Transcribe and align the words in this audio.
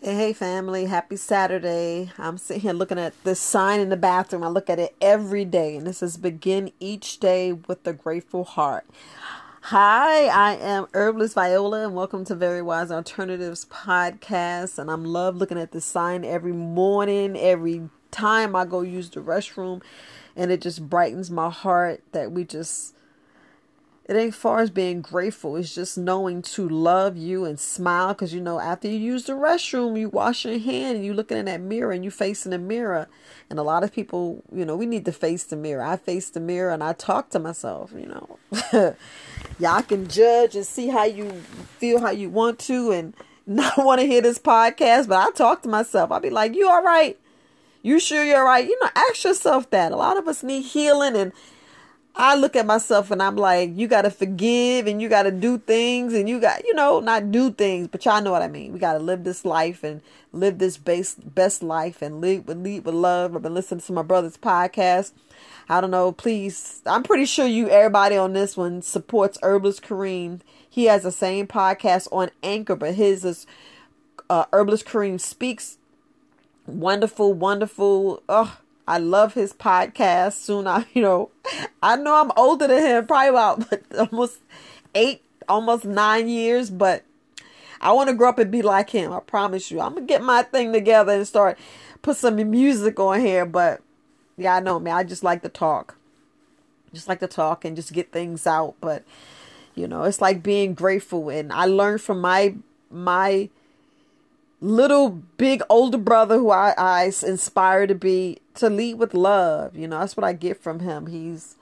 Hey, 0.00 0.14
hey, 0.14 0.32
family. 0.32 0.84
Happy 0.84 1.16
Saturday. 1.16 2.12
I'm 2.18 2.38
sitting 2.38 2.60
here 2.60 2.72
looking 2.72 3.00
at 3.00 3.14
this 3.24 3.40
sign 3.40 3.80
in 3.80 3.88
the 3.88 3.96
bathroom. 3.96 4.44
I 4.44 4.48
look 4.48 4.70
at 4.70 4.78
it 4.78 4.94
every 5.00 5.44
day, 5.44 5.76
and 5.76 5.88
it 5.88 5.94
says 5.94 6.16
begin 6.16 6.70
each 6.78 7.18
day 7.18 7.52
with 7.52 7.84
a 7.84 7.94
grateful 7.94 8.44
heart. 8.44 8.86
Hi, 9.62 10.26
I 10.26 10.54
am 10.54 10.86
Herbalist 10.94 11.34
Viola, 11.34 11.84
and 11.84 11.96
welcome 11.96 12.24
to 12.26 12.36
Very 12.36 12.62
Wise 12.62 12.92
Alternatives 12.92 13.64
podcast. 13.64 14.78
And 14.78 14.88
I'm 14.88 15.04
love 15.04 15.34
looking 15.34 15.58
at 15.58 15.72
this 15.72 15.84
sign 15.84 16.24
every 16.24 16.52
morning, 16.52 17.36
every 17.36 17.90
time 18.12 18.54
I 18.54 18.66
go 18.66 18.82
use 18.82 19.10
the 19.10 19.20
restroom, 19.20 19.82
and 20.36 20.52
it 20.52 20.60
just 20.60 20.88
brightens 20.88 21.28
my 21.28 21.50
heart 21.50 22.04
that 22.12 22.30
we 22.30 22.44
just 22.44 22.94
it 24.08 24.16
ain't 24.16 24.34
far 24.34 24.60
as 24.60 24.70
being 24.70 25.02
grateful. 25.02 25.56
It's 25.56 25.74
just 25.74 25.98
knowing 25.98 26.40
to 26.40 26.66
love 26.66 27.18
you 27.18 27.44
and 27.44 27.60
smile. 27.60 28.08
Because, 28.08 28.32
you 28.32 28.40
know, 28.40 28.58
after 28.58 28.88
you 28.88 28.96
use 28.96 29.24
the 29.24 29.34
restroom, 29.34 30.00
you 30.00 30.08
wash 30.08 30.46
your 30.46 30.58
hand 30.58 30.96
and 30.96 31.04
you 31.04 31.12
looking 31.12 31.36
in 31.36 31.44
that 31.44 31.60
mirror 31.60 31.92
and 31.92 32.02
you 32.02 32.10
facing 32.10 32.52
the 32.52 32.58
mirror. 32.58 33.06
And 33.50 33.58
a 33.58 33.62
lot 33.62 33.84
of 33.84 33.92
people, 33.92 34.42
you 34.50 34.64
know, 34.64 34.76
we 34.76 34.86
need 34.86 35.04
to 35.04 35.12
face 35.12 35.44
the 35.44 35.56
mirror. 35.56 35.82
I 35.82 35.98
face 35.98 36.30
the 36.30 36.40
mirror 36.40 36.72
and 36.72 36.82
I 36.82 36.94
talk 36.94 37.28
to 37.30 37.38
myself, 37.38 37.92
you 37.94 38.06
know. 38.06 38.96
Y'all 39.58 39.82
can 39.82 40.08
judge 40.08 40.56
and 40.56 40.64
see 40.64 40.88
how 40.88 41.04
you 41.04 41.30
feel, 41.78 42.00
how 42.00 42.10
you 42.10 42.30
want 42.30 42.58
to, 42.60 42.92
and 42.92 43.12
not 43.46 43.76
want 43.76 44.00
to 44.00 44.06
hear 44.06 44.22
this 44.22 44.38
podcast. 44.38 45.08
But 45.08 45.18
I 45.18 45.30
talk 45.32 45.60
to 45.62 45.68
myself. 45.68 46.10
I'll 46.10 46.20
be 46.20 46.30
like, 46.30 46.54
you 46.54 46.66
all 46.66 46.82
right? 46.82 47.18
You 47.82 48.00
sure 48.00 48.24
you're 48.24 48.38
all 48.38 48.46
right? 48.46 48.66
You 48.66 48.78
know, 48.80 48.88
ask 48.94 49.24
yourself 49.24 49.68
that. 49.68 49.92
A 49.92 49.96
lot 49.96 50.16
of 50.16 50.26
us 50.28 50.42
need 50.42 50.62
healing 50.62 51.14
and 51.14 51.30
I 52.14 52.34
look 52.34 52.56
at 52.56 52.66
myself 52.66 53.10
and 53.10 53.22
I'm 53.22 53.36
like, 53.36 53.76
you 53.76 53.86
got 53.86 54.02
to 54.02 54.10
forgive 54.10 54.88
and 54.88 55.00
you 55.00 55.08
got 55.08 55.22
to 55.22 55.30
do 55.30 55.58
things 55.58 56.14
and 56.14 56.28
you 56.28 56.40
got, 56.40 56.64
you 56.64 56.74
know, 56.74 56.98
not 56.98 57.30
do 57.30 57.52
things, 57.52 57.86
but 57.86 58.04
y'all 58.04 58.20
know 58.20 58.32
what 58.32 58.42
I 58.42 58.48
mean. 58.48 58.72
We 58.72 58.80
got 58.80 58.94
to 58.94 58.98
live 58.98 59.22
this 59.22 59.44
life 59.44 59.84
and 59.84 60.00
live 60.32 60.58
this 60.58 60.76
base, 60.76 61.14
best 61.14 61.62
life 61.62 62.02
and 62.02 62.20
live 62.20 62.48
with, 62.48 62.58
lead 62.58 62.84
with 62.84 62.94
love. 62.94 63.36
I've 63.36 63.42
been 63.42 63.54
listening 63.54 63.82
to 63.82 63.92
my 63.92 64.02
brother's 64.02 64.36
podcast. 64.36 65.12
I 65.68 65.80
don't 65.80 65.92
know. 65.92 66.10
Please, 66.10 66.82
I'm 66.86 67.04
pretty 67.04 67.24
sure 67.24 67.46
you, 67.46 67.68
everybody 67.68 68.16
on 68.16 68.32
this 68.32 68.56
one 68.56 68.82
supports 68.82 69.38
Herbalist 69.42 69.82
Kareem. 69.82 70.40
He 70.68 70.86
has 70.86 71.04
the 71.04 71.12
same 71.12 71.46
podcast 71.46 72.08
on 72.10 72.30
Anchor, 72.42 72.74
but 72.74 72.94
his 72.94 73.24
is 73.24 73.46
uh, 74.28 74.46
Herbalist 74.52 74.86
Kareem 74.86 75.20
Speaks. 75.20 75.78
Wonderful, 76.66 77.32
wonderful. 77.32 78.22
Oh, 78.28 78.58
I 78.88 78.96
love 78.98 79.34
his 79.34 79.52
podcast. 79.52 80.32
Soon 80.32 80.66
I, 80.66 80.86
you 80.94 81.02
know, 81.02 81.30
I 81.82 81.96
know 81.96 82.16
I'm 82.16 82.32
older 82.36 82.66
than 82.66 82.82
him, 82.82 83.06
probably 83.06 83.28
about 83.28 83.64
almost 84.10 84.38
eight, 84.94 85.22
almost 85.48 85.84
nine 85.84 86.28
years, 86.28 86.70
but 86.70 87.04
I 87.80 87.92
want 87.92 88.08
to 88.08 88.14
grow 88.14 88.30
up 88.30 88.38
and 88.38 88.50
be 88.50 88.62
like 88.62 88.90
him. 88.90 89.12
I 89.12 89.20
promise 89.20 89.70
you. 89.70 89.80
I'm 89.80 89.94
gonna 89.94 90.06
get 90.06 90.22
my 90.22 90.42
thing 90.42 90.72
together 90.72 91.12
and 91.12 91.26
start 91.26 91.58
put 92.02 92.16
some 92.16 92.36
music 92.50 92.98
on 92.98 93.20
here. 93.20 93.44
But 93.46 93.82
yeah, 94.36 94.56
I 94.56 94.60
know, 94.60 94.80
man. 94.80 94.96
I 94.96 95.04
just 95.04 95.22
like 95.22 95.42
to 95.42 95.48
talk, 95.48 95.96
just 96.92 97.08
like 97.08 97.20
to 97.20 97.26
talk 97.28 97.64
and 97.64 97.76
just 97.76 97.92
get 97.92 98.10
things 98.10 98.46
out. 98.46 98.74
But 98.80 99.04
you 99.74 99.86
know, 99.86 100.04
it's 100.04 100.20
like 100.20 100.42
being 100.42 100.74
grateful, 100.74 101.28
and 101.28 101.52
I 101.52 101.66
learned 101.66 102.00
from 102.00 102.20
my 102.20 102.54
my 102.90 103.50
little 104.60 105.10
big 105.36 105.62
older 105.68 105.98
brother 105.98 106.36
who 106.36 106.50
I, 106.50 106.74
I 106.76 107.04
inspire 107.04 107.86
to 107.86 107.94
be 107.94 108.38
to 108.54 108.68
lead 108.68 108.94
with 108.94 109.14
love. 109.14 109.76
You 109.76 109.88
know, 109.88 110.00
that's 110.00 110.16
what 110.16 110.24
I 110.24 110.32
get 110.32 110.60
from 110.60 110.80
him. 110.80 111.06
He's 111.06 111.56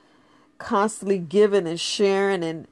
constantly 0.58 1.18
giving 1.18 1.66
and 1.66 1.78
sharing 1.78 2.42
and 2.42 2.66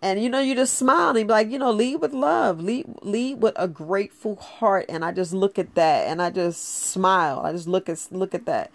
and 0.00 0.22
you 0.22 0.28
know 0.28 0.40
you 0.40 0.54
just 0.54 0.78
smile 0.78 1.08
and 1.16 1.28
be 1.28 1.32
like 1.32 1.50
you 1.50 1.58
know 1.58 1.70
lead 1.70 1.96
with 1.96 2.12
love 2.12 2.60
lead 2.60 2.86
lead 3.02 3.42
with 3.42 3.52
a 3.56 3.68
grateful 3.68 4.36
heart 4.36 4.86
and 4.88 5.04
i 5.04 5.12
just 5.12 5.32
look 5.32 5.58
at 5.58 5.74
that 5.74 6.06
and 6.06 6.22
i 6.22 6.30
just 6.30 6.62
smile 6.62 7.40
i 7.44 7.52
just 7.52 7.68
look 7.68 7.88
at 7.88 8.06
look 8.10 8.34
at 8.34 8.46
that 8.46 8.70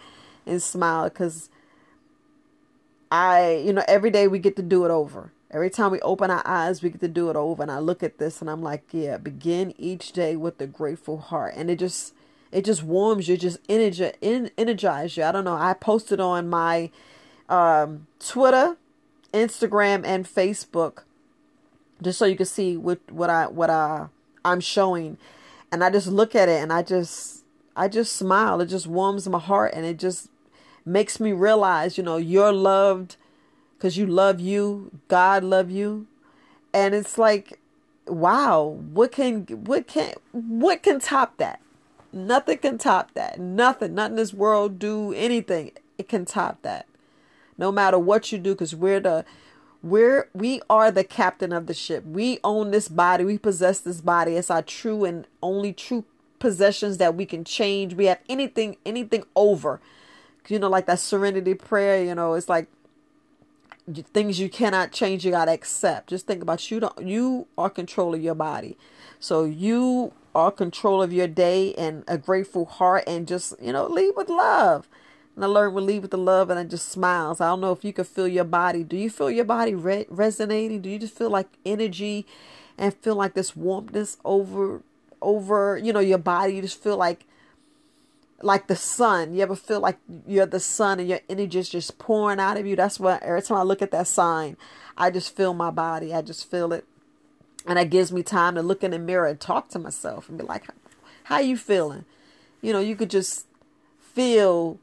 and 0.46 0.62
smile 0.62 1.04
because 1.04 1.48
i 3.10 3.54
you 3.66 3.72
know 3.72 3.82
every 3.88 4.10
day 4.10 4.28
we 4.28 4.38
get 4.38 4.54
to 4.54 4.62
do 4.62 4.84
it 4.84 4.90
over 4.90 5.32
Every 5.54 5.70
time 5.70 5.92
we 5.92 6.00
open 6.00 6.32
our 6.32 6.42
eyes, 6.44 6.82
we 6.82 6.90
get 6.90 7.00
to 7.00 7.08
do 7.08 7.30
it 7.30 7.36
over. 7.36 7.62
And 7.62 7.70
I 7.70 7.78
look 7.78 8.02
at 8.02 8.18
this 8.18 8.40
and 8.40 8.50
I'm 8.50 8.60
like, 8.60 8.82
yeah, 8.90 9.18
begin 9.18 9.72
each 9.78 10.10
day 10.10 10.34
with 10.34 10.60
a 10.60 10.66
grateful 10.66 11.18
heart. 11.18 11.54
And 11.56 11.70
it 11.70 11.78
just, 11.78 12.12
it 12.50 12.64
just 12.64 12.82
warms 12.82 13.28
you, 13.28 13.36
just 13.36 13.58
energy, 13.68 14.10
energize 14.20 15.16
you. 15.16 15.22
I 15.22 15.30
don't 15.30 15.44
know. 15.44 15.54
I 15.54 15.74
posted 15.74 16.18
on 16.18 16.50
my 16.50 16.90
um, 17.48 18.08
Twitter, 18.18 18.76
Instagram, 19.32 20.04
and 20.04 20.26
Facebook 20.26 21.04
just 22.02 22.18
so 22.18 22.24
you 22.24 22.36
can 22.36 22.46
see 22.46 22.76
what 22.76 22.98
what 23.10 23.30
I 23.30 23.46
what 23.46 23.70
I 23.70 24.08
I'm 24.44 24.60
showing. 24.60 25.18
And 25.70 25.82
I 25.84 25.90
just 25.90 26.08
look 26.08 26.34
at 26.34 26.48
it 26.48 26.60
and 26.60 26.72
I 26.72 26.82
just 26.82 27.44
I 27.76 27.88
just 27.88 28.14
smile. 28.14 28.60
It 28.60 28.66
just 28.66 28.86
warms 28.86 29.28
my 29.28 29.38
heart 29.38 29.72
and 29.74 29.86
it 29.86 29.98
just 29.98 30.28
makes 30.84 31.18
me 31.18 31.32
realize, 31.32 31.96
you 31.96 32.04
know, 32.04 32.16
you're 32.16 32.52
loved 32.52 33.16
because 33.84 33.98
you 33.98 34.06
love 34.06 34.40
you, 34.40 34.90
God 35.08 35.44
love 35.44 35.70
you, 35.70 36.06
and 36.72 36.94
it's 36.94 37.18
like, 37.18 37.60
wow, 38.06 38.62
what 38.64 39.12
can 39.12 39.42
what 39.42 39.86
can 39.86 40.14
what 40.32 40.82
can 40.82 40.98
top 40.98 41.36
that? 41.36 41.60
Nothing 42.10 42.56
can 42.56 42.78
top 42.78 43.12
that. 43.12 43.38
Nothing, 43.38 43.94
nothing 43.94 44.12
in 44.12 44.16
this 44.16 44.32
world 44.32 44.78
do 44.78 45.12
anything. 45.12 45.72
It 45.98 46.08
can 46.08 46.24
top 46.24 46.62
that. 46.62 46.86
No 47.58 47.70
matter 47.70 47.98
what 47.98 48.32
you 48.32 48.38
do, 48.38 48.54
because 48.54 48.74
we're 48.74 49.00
the 49.00 49.26
we're 49.82 50.30
we 50.32 50.62
are 50.70 50.90
the 50.90 51.04
captain 51.04 51.52
of 51.52 51.66
the 51.66 51.74
ship. 51.74 52.06
We 52.06 52.38
own 52.42 52.70
this 52.70 52.88
body. 52.88 53.26
We 53.26 53.36
possess 53.36 53.80
this 53.80 54.00
body. 54.00 54.36
It's 54.36 54.50
our 54.50 54.62
true 54.62 55.04
and 55.04 55.26
only 55.42 55.74
true 55.74 56.06
possessions 56.38 56.96
that 56.96 57.16
we 57.16 57.26
can 57.26 57.44
change. 57.44 57.92
We 57.92 58.06
have 58.06 58.20
anything 58.30 58.78
anything 58.86 59.24
over. 59.36 59.82
You 60.48 60.58
know, 60.58 60.70
like 60.70 60.86
that 60.86 61.00
serenity 61.00 61.52
prayer, 61.52 62.02
you 62.02 62.14
know, 62.14 62.32
it's 62.32 62.48
like 62.48 62.68
things 63.92 64.40
you 64.40 64.48
cannot 64.48 64.92
change 64.92 65.24
you 65.24 65.30
got 65.30 65.46
to 65.46 65.52
accept. 65.52 66.08
Just 66.08 66.26
think 66.26 66.42
about 66.42 66.70
you 66.70 66.80
don't 66.80 67.06
you 67.06 67.46
are 67.58 67.70
control 67.70 68.14
of 68.14 68.22
your 68.22 68.34
body. 68.34 68.76
So 69.20 69.44
you 69.44 70.12
are 70.34 70.50
control 70.50 71.02
of 71.02 71.12
your 71.12 71.28
day 71.28 71.74
and 71.74 72.04
a 72.08 72.18
grateful 72.18 72.64
heart 72.64 73.04
and 73.06 73.28
just 73.28 73.54
you 73.60 73.72
know 73.72 73.86
leave 73.86 74.16
with 74.16 74.28
love. 74.28 74.88
And 75.36 75.44
i 75.44 75.48
learned 75.48 75.74
to 75.76 75.80
leave 75.80 76.02
with 76.02 76.12
the 76.12 76.18
love 76.18 76.48
and 76.50 76.58
i 76.58 76.64
just 76.64 76.88
smiles. 76.88 77.40
I 77.40 77.48
don't 77.48 77.60
know 77.60 77.72
if 77.72 77.84
you 77.84 77.92
can 77.92 78.04
feel 78.04 78.28
your 78.28 78.44
body. 78.44 78.84
Do 78.84 78.96
you 78.96 79.10
feel 79.10 79.30
your 79.30 79.44
body 79.44 79.74
re- 79.74 80.06
resonating? 80.08 80.80
Do 80.80 80.88
you 80.88 80.98
just 80.98 81.16
feel 81.16 81.30
like 81.30 81.48
energy 81.66 82.26
and 82.78 82.94
feel 82.94 83.16
like 83.16 83.34
this 83.34 83.54
warmness 83.54 84.16
over 84.24 84.82
over 85.20 85.78
you 85.78 85.92
know 85.92 86.00
your 86.00 86.18
body 86.18 86.56
you 86.56 86.62
just 86.62 86.82
feel 86.82 86.96
like 86.96 87.26
like 88.42 88.66
the 88.66 88.76
sun. 88.76 89.34
You 89.34 89.42
ever 89.42 89.56
feel 89.56 89.80
like 89.80 89.98
you're 90.26 90.46
the 90.46 90.60
sun 90.60 91.00
and 91.00 91.08
your 91.08 91.20
energy 91.28 91.58
is 91.58 91.68
just 91.68 91.98
pouring 91.98 92.40
out 92.40 92.56
of 92.56 92.66
you? 92.66 92.76
That's 92.76 93.00
what 93.00 93.22
every 93.22 93.42
time 93.42 93.58
I 93.58 93.62
look 93.62 93.82
at 93.82 93.90
that 93.92 94.06
sign, 94.06 94.56
I 94.96 95.10
just 95.10 95.34
feel 95.34 95.54
my 95.54 95.70
body. 95.70 96.14
I 96.14 96.22
just 96.22 96.50
feel 96.50 96.72
it. 96.72 96.84
And 97.66 97.78
it 97.78 97.90
gives 97.90 98.12
me 98.12 98.22
time 98.22 98.54
to 98.56 98.62
look 98.62 98.84
in 98.84 98.90
the 98.90 98.98
mirror 98.98 99.26
and 99.26 99.40
talk 99.40 99.68
to 99.70 99.78
myself 99.78 100.28
and 100.28 100.36
be 100.36 100.44
like, 100.44 100.64
how 101.24 101.38
you 101.38 101.56
feeling? 101.56 102.04
You 102.60 102.72
know, 102.72 102.80
you 102.80 102.96
could 102.96 103.10
just 103.10 103.46
feel 104.00 104.78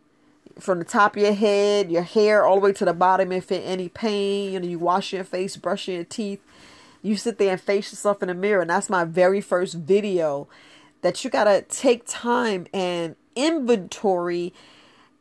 from 0.59 0.79
the 0.79 0.85
top 0.85 1.15
of 1.15 1.21
your 1.21 1.33
head, 1.33 1.91
your 1.91 2.01
hair, 2.01 2.45
all 2.45 2.55
the 2.55 2.61
way 2.61 2.73
to 2.73 2.85
the 2.85 2.93
bottom 2.93 3.31
if 3.31 3.51
in 3.51 3.61
any 3.61 3.89
pain. 3.89 4.53
You 4.53 4.59
know, 4.59 4.67
you 4.67 4.79
wash 4.79 5.13
your 5.13 5.23
face, 5.23 5.55
brush 5.57 5.87
your 5.87 6.03
teeth. 6.03 6.41
You 7.03 7.15
sit 7.15 7.37
there 7.37 7.51
and 7.51 7.61
face 7.61 7.91
yourself 7.91 8.21
in 8.21 8.27
the 8.27 8.33
mirror. 8.33 8.61
And 8.61 8.69
that's 8.69 8.89
my 8.89 9.03
very 9.03 9.41
first 9.41 9.75
video 9.75 10.47
that 11.01 11.23
you 11.23 11.29
got 11.29 11.45
to 11.45 11.61
take 11.63 12.03
time 12.05 12.67
and 12.73 13.15
inventory 13.35 14.53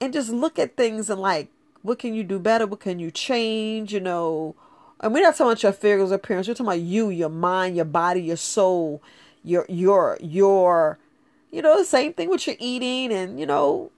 and 0.00 0.12
just 0.12 0.31
look 0.31 0.59
at 0.59 0.76
things 0.76 1.10
and 1.10 1.21
like, 1.21 1.48
what 1.82 1.98
can 1.98 2.15
you 2.15 2.25
do 2.25 2.38
better? 2.38 2.66
What 2.66 2.81
can 2.81 2.98
you 2.98 3.10
change? 3.10 3.93
You 3.93 4.00
know, 4.00 4.54
and 5.00 5.12
we're 5.12 5.22
not 5.22 5.37
talking 5.37 5.53
about 5.53 5.62
your 5.62 5.72
physical 5.72 6.12
appearance. 6.12 6.48
We're 6.48 6.54
talking 6.54 6.66
about 6.66 6.81
you, 6.81 7.10
your 7.10 7.28
mind, 7.28 7.76
your 7.76 7.84
body, 7.84 8.22
your 8.22 8.37
soul, 8.37 9.03
your 9.43 9.66
your 9.69 10.19
your, 10.21 10.98
you 11.51 11.62
know, 11.62 11.78
the 11.78 11.84
same 11.84 12.12
thing 12.12 12.28
with 12.28 12.47
your 12.47 12.57
eating 12.59 13.12
and 13.12 13.41
you 13.41 13.47
know, 13.47 13.91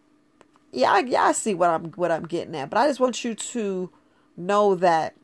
yeah, 0.72 0.92
I, 0.92 0.98
yeah, 1.00 1.24
I 1.24 1.32
see 1.32 1.54
what 1.54 1.70
I'm 1.70 1.86
what 1.92 2.10
I'm 2.10 2.26
getting 2.26 2.54
at. 2.56 2.70
But 2.70 2.78
I 2.78 2.86
just 2.86 3.00
want 3.00 3.24
you 3.24 3.34
to 3.34 3.90
know 4.36 4.74
that 4.76 5.14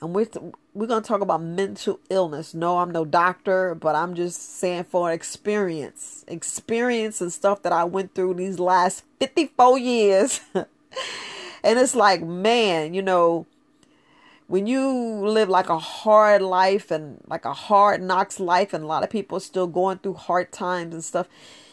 and 0.00 0.14
we're, 0.14 0.26
we're 0.72 0.86
going 0.86 1.02
to 1.02 1.08
talk 1.08 1.20
about 1.20 1.42
mental 1.42 1.98
illness. 2.08 2.54
No, 2.54 2.78
I'm 2.78 2.90
no 2.90 3.04
doctor, 3.04 3.74
but 3.74 3.94
I'm 3.96 4.14
just 4.14 4.58
saying 4.58 4.84
for 4.84 5.10
experience, 5.10 6.24
experience 6.28 7.20
and 7.20 7.32
stuff 7.32 7.62
that 7.62 7.72
I 7.72 7.84
went 7.84 8.14
through 8.14 8.34
these 8.34 8.58
last 8.60 9.04
54 9.18 9.78
years. 9.78 10.40
and 10.54 10.66
it's 11.78 11.94
like, 11.94 12.22
man, 12.22 12.94
you 12.94 13.02
know, 13.02 13.46
when 14.46 14.66
you 14.66 14.88
live 15.26 15.48
like 15.48 15.68
a 15.68 15.78
hard 15.78 16.42
life 16.42 16.90
and 16.90 17.20
like 17.26 17.44
a 17.44 17.52
hard 17.52 18.02
knocks 18.02 18.38
life, 18.38 18.72
and 18.72 18.84
a 18.84 18.86
lot 18.86 19.02
of 19.02 19.10
people 19.10 19.38
are 19.38 19.40
still 19.40 19.66
going 19.66 19.98
through 19.98 20.14
hard 20.14 20.52
times 20.52 20.94
and 20.94 21.04
stuff, 21.04 21.28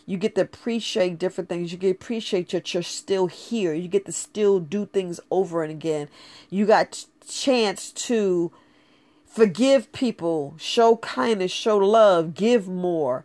you 0.07 0.17
get 0.17 0.35
to 0.35 0.41
appreciate 0.41 1.19
different 1.19 1.49
things. 1.49 1.71
You 1.71 1.77
get 1.77 1.87
to 1.87 1.91
appreciate 1.91 2.49
that 2.49 2.73
you're 2.73 2.81
still 2.81 3.27
here. 3.27 3.73
You 3.73 3.87
get 3.87 4.05
to 4.05 4.11
still 4.11 4.59
do 4.59 4.85
things 4.85 5.19
over 5.29 5.63
and 5.63 5.71
again. 5.71 6.07
You 6.49 6.65
got 6.65 7.05
chance 7.27 7.91
to 7.91 8.51
forgive 9.27 9.91
people, 9.91 10.55
show 10.57 10.97
kindness, 10.97 11.51
show 11.51 11.77
love, 11.77 12.33
give 12.33 12.67
more. 12.67 13.23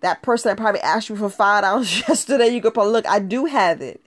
that 0.00 0.22
person 0.22 0.50
that 0.50 0.56
probably 0.56 0.80
asked 0.80 1.08
you 1.08 1.16
for 1.16 1.30
five 1.30 1.62
dollars 1.62 2.00
yesterday, 2.08 2.48
you 2.48 2.60
could 2.60 2.74
probably 2.74 2.92
look, 2.92 3.06
I 3.08 3.18
do 3.18 3.46
have 3.46 3.80
it. 3.80 4.00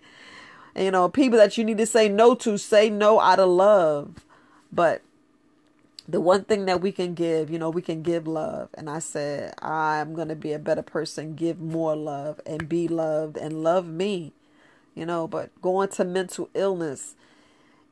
And, 0.75 0.86
you 0.86 0.92
know, 0.92 1.09
people 1.09 1.38
that 1.38 1.57
you 1.57 1.65
need 1.65 1.77
to 1.80 1.86
say 1.86 2.07
no 2.07 2.33
to, 2.36 2.57
say 2.57 2.89
no 2.89 3.19
out 3.19 3.39
of 3.39 3.50
love. 3.50 4.25
But 4.71 5.01
the 6.07 6.21
one 6.21 6.45
thing 6.45 6.65
that 6.65 6.81
we 6.81 6.92
can 6.94 7.13
give, 7.13 7.50
you 7.50 7.59
know, 7.59 7.69
we 7.69 7.81
can 7.81 8.01
give 8.03 8.25
love. 8.27 8.69
And 8.74 8.89
I 8.89 9.00
said, 9.00 9.53
I'm 9.62 10.13
going 10.13 10.30
to 10.30 10.36
be 10.36 10.53
a 10.53 10.59
better 10.59 10.81
person, 10.81 11.36
give 11.36 11.59
more 11.59 11.95
love 11.95 12.39
and 12.45 12.69
be 12.69 12.88
loved 12.88 13.38
and 13.38 13.63
love 13.63 13.86
me, 13.88 14.31
you 14.95 15.06
know. 15.06 15.27
But 15.27 15.50
going 15.62 15.89
to 15.89 16.06
mental 16.06 16.50
illness, 16.53 17.15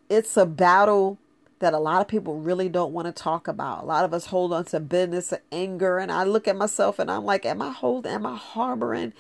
it's 0.10 0.38
a 0.38 0.46
battle 0.46 1.18
that 1.60 1.74
a 1.74 1.80
lot 1.80 2.02
of 2.02 2.08
people 2.08 2.40
really 2.40 2.70
don't 2.70 2.94
want 2.94 3.06
to 3.08 3.12
talk 3.12 3.48
about. 3.48 3.84
A 3.84 3.86
lot 3.86 4.06
of 4.06 4.14
us 4.14 4.28
hold 4.28 4.54
on 4.54 4.66
to 4.66 4.80
bitterness 4.80 5.32
and 5.32 5.42
anger. 5.52 6.00
And 6.00 6.12
I 6.12 6.24
look 6.24 6.48
at 6.48 6.56
myself 6.56 7.00
and 7.00 7.12
I'm 7.12 7.26
like, 7.26 7.46
am 7.46 7.62
I 7.62 7.72
holding, 7.72 8.12
am 8.12 8.26
I 8.26 8.36
harboring? 8.36 9.14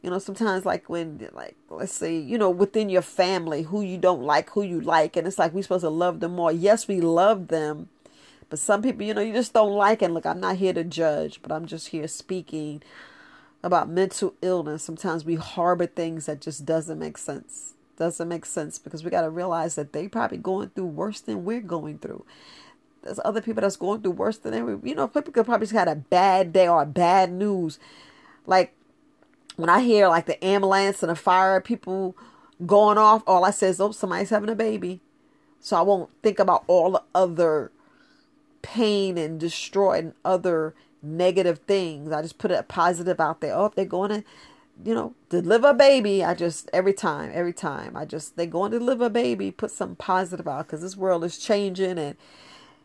You 0.00 0.10
know, 0.10 0.18
sometimes 0.18 0.64
like 0.64 0.88
when, 0.88 1.28
like, 1.32 1.56
let's 1.70 1.92
say, 1.92 2.16
you 2.16 2.38
know, 2.38 2.50
within 2.50 2.88
your 2.88 3.02
family, 3.02 3.62
who 3.62 3.82
you 3.82 3.98
don't 3.98 4.22
like, 4.22 4.50
who 4.50 4.62
you 4.62 4.80
like. 4.80 5.16
And 5.16 5.26
it's 5.26 5.38
like 5.38 5.52
we're 5.52 5.62
supposed 5.62 5.82
to 5.82 5.90
love 5.90 6.20
them 6.20 6.34
more. 6.34 6.52
Yes, 6.52 6.86
we 6.86 7.00
love 7.00 7.48
them. 7.48 7.88
But 8.48 8.58
some 8.58 8.82
people, 8.82 9.02
you 9.02 9.14
know, 9.14 9.20
you 9.20 9.32
just 9.32 9.52
don't 9.52 9.72
like. 9.72 10.02
And 10.02 10.14
look, 10.14 10.26
I'm 10.26 10.40
not 10.40 10.56
here 10.56 10.72
to 10.72 10.84
judge, 10.84 11.40
but 11.42 11.50
I'm 11.50 11.66
just 11.66 11.88
here 11.88 12.06
speaking 12.06 12.82
about 13.62 13.88
mental 13.88 14.34
illness. 14.42 14.82
Sometimes 14.82 15.24
we 15.24 15.36
harbor 15.36 15.86
things 15.86 16.26
that 16.26 16.40
just 16.40 16.64
doesn't 16.64 16.98
make 16.98 17.18
sense 17.18 17.74
doesn't 17.96 18.28
make 18.28 18.44
sense 18.44 18.78
because 18.78 19.04
we 19.04 19.10
got 19.10 19.22
to 19.22 19.30
realize 19.30 19.74
that 19.74 19.92
they 19.92 20.08
probably 20.08 20.38
going 20.38 20.70
through 20.70 20.86
worse 20.86 21.20
than 21.20 21.44
we're 21.44 21.60
going 21.60 21.98
through. 21.98 22.24
There's 23.02 23.20
other 23.24 23.40
people 23.40 23.62
that's 23.62 23.76
going 23.76 24.02
through 24.02 24.12
worse 24.12 24.38
than 24.38 24.64
we. 24.64 24.90
You 24.90 24.94
know, 24.94 25.08
people 25.08 25.32
could 25.32 25.46
probably 25.46 25.66
just 25.66 25.76
had 25.76 25.88
a 25.88 25.96
bad 25.96 26.52
day 26.52 26.68
or 26.68 26.84
bad 26.84 27.32
news. 27.32 27.78
Like 28.46 28.74
when 29.56 29.68
I 29.68 29.80
hear 29.82 30.08
like 30.08 30.26
the 30.26 30.42
ambulance 30.44 31.02
and 31.02 31.10
the 31.10 31.16
fire 31.16 31.60
people 31.60 32.16
going 32.64 32.98
off, 32.98 33.22
all 33.26 33.44
I 33.44 33.50
say 33.50 33.68
is, 33.68 33.80
"Oh, 33.80 33.92
somebody's 33.92 34.30
having 34.30 34.50
a 34.50 34.54
baby," 34.54 35.00
so 35.60 35.76
I 35.76 35.82
won't 35.82 36.10
think 36.22 36.38
about 36.38 36.64
all 36.66 36.92
the 36.92 37.02
other 37.14 37.72
pain 38.62 39.18
and 39.18 39.40
destroy 39.40 39.98
and 39.98 40.14
other 40.24 40.74
negative 41.02 41.58
things. 41.66 42.12
I 42.12 42.22
just 42.22 42.38
put 42.38 42.52
a 42.52 42.62
positive 42.62 43.20
out 43.20 43.40
there. 43.40 43.54
Oh, 43.54 43.72
they're 43.74 43.84
going 43.84 44.10
to 44.10 44.24
you 44.84 44.94
know, 44.94 45.14
deliver 45.28 45.68
a 45.68 45.74
baby. 45.74 46.24
I 46.24 46.34
just 46.34 46.68
every 46.72 46.92
time, 46.92 47.30
every 47.32 47.52
time, 47.52 47.96
I 47.96 48.04
just 48.04 48.36
they 48.36 48.46
going 48.46 48.72
to 48.72 48.78
deliver 48.78 49.06
a 49.06 49.10
baby. 49.10 49.50
Put 49.50 49.70
something 49.70 49.96
positive 49.96 50.48
out 50.48 50.66
because 50.66 50.80
this 50.80 50.96
world 50.96 51.24
is 51.24 51.38
changing, 51.38 51.98
and 51.98 52.16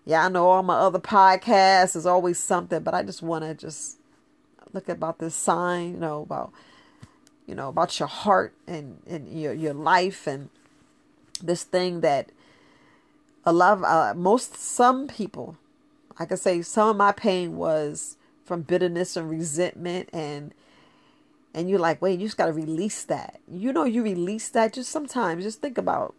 yeah, 0.05 0.25
I 0.25 0.29
know 0.29 0.49
all 0.49 0.63
my 0.63 0.77
other 0.77 0.99
podcasts 0.99 1.95
is 1.95 2.05
always 2.05 2.39
something, 2.39 2.81
but 2.81 2.93
I 2.93 3.03
just 3.03 3.21
want 3.21 3.43
to 3.43 3.53
just 3.53 3.97
look 4.73 4.89
about 4.89 5.19
this 5.19 5.35
sign, 5.35 5.93
you 5.93 5.99
know, 5.99 6.21
about 6.21 6.51
you 7.45 7.55
know 7.55 7.69
about 7.69 7.99
your 7.99 8.07
heart 8.07 8.53
and 8.67 9.01
and 9.07 9.27
your 9.29 9.53
your 9.53 9.73
life 9.73 10.27
and 10.27 10.49
this 11.41 11.63
thing 11.63 12.01
that 12.01 12.31
a 13.45 13.53
lot 13.53 13.77
of 13.77 13.83
uh, 13.83 14.13
most 14.15 14.57
some 14.57 15.07
people, 15.07 15.57
I 16.19 16.25
could 16.25 16.39
say, 16.39 16.61
some 16.61 16.89
of 16.89 16.97
my 16.97 17.11
pain 17.11 17.55
was 17.55 18.17
from 18.43 18.61
bitterness 18.61 19.15
and 19.15 19.29
resentment 19.29 20.09
and 20.11 20.53
and 21.53 21.69
you're 21.69 21.79
like, 21.79 22.01
wait, 22.01 22.19
you 22.19 22.27
just 22.27 22.37
got 22.37 22.47
to 22.47 22.53
release 22.53 23.03
that. 23.05 23.39
You 23.51 23.73
know, 23.73 23.83
you 23.83 24.03
release 24.03 24.49
that 24.49 24.73
just 24.73 24.91
sometimes. 24.91 25.43
Just 25.43 25.61
think 25.61 25.77
about 25.77 26.15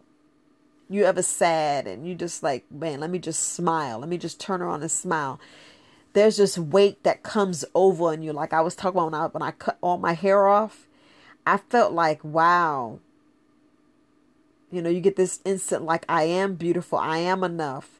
you 0.89 1.05
ever 1.05 1.21
sad 1.21 1.87
and 1.87 2.07
you 2.07 2.15
just 2.15 2.41
like, 2.41 2.69
man, 2.71 2.99
let 2.99 3.09
me 3.09 3.19
just 3.19 3.53
smile. 3.53 3.99
Let 3.99 4.09
me 4.09 4.17
just 4.17 4.39
turn 4.39 4.61
around 4.61 4.81
and 4.81 4.91
smile. 4.91 5.39
There's 6.13 6.37
just 6.37 6.57
weight 6.57 7.03
that 7.03 7.21
comes 7.21 7.63
over 7.75 8.11
and 8.11 8.25
you. 8.25 8.33
Like 8.33 8.53
I 8.53 8.61
was 8.61 8.75
talking 8.75 8.97
about 8.97 9.11
when 9.11 9.21
I, 9.21 9.27
when 9.27 9.41
I 9.43 9.51
cut 9.51 9.77
all 9.81 9.97
my 9.97 10.13
hair 10.13 10.47
off, 10.47 10.87
I 11.45 11.57
felt 11.57 11.93
like, 11.93 12.23
wow. 12.23 12.99
You 14.71 14.81
know, 14.81 14.89
you 14.89 14.99
get 14.99 15.15
this 15.15 15.39
instant 15.45 15.83
like 15.83 16.05
I 16.09 16.23
am 16.23 16.55
beautiful. 16.55 16.97
I 16.97 17.19
am 17.19 17.43
enough. 17.43 17.98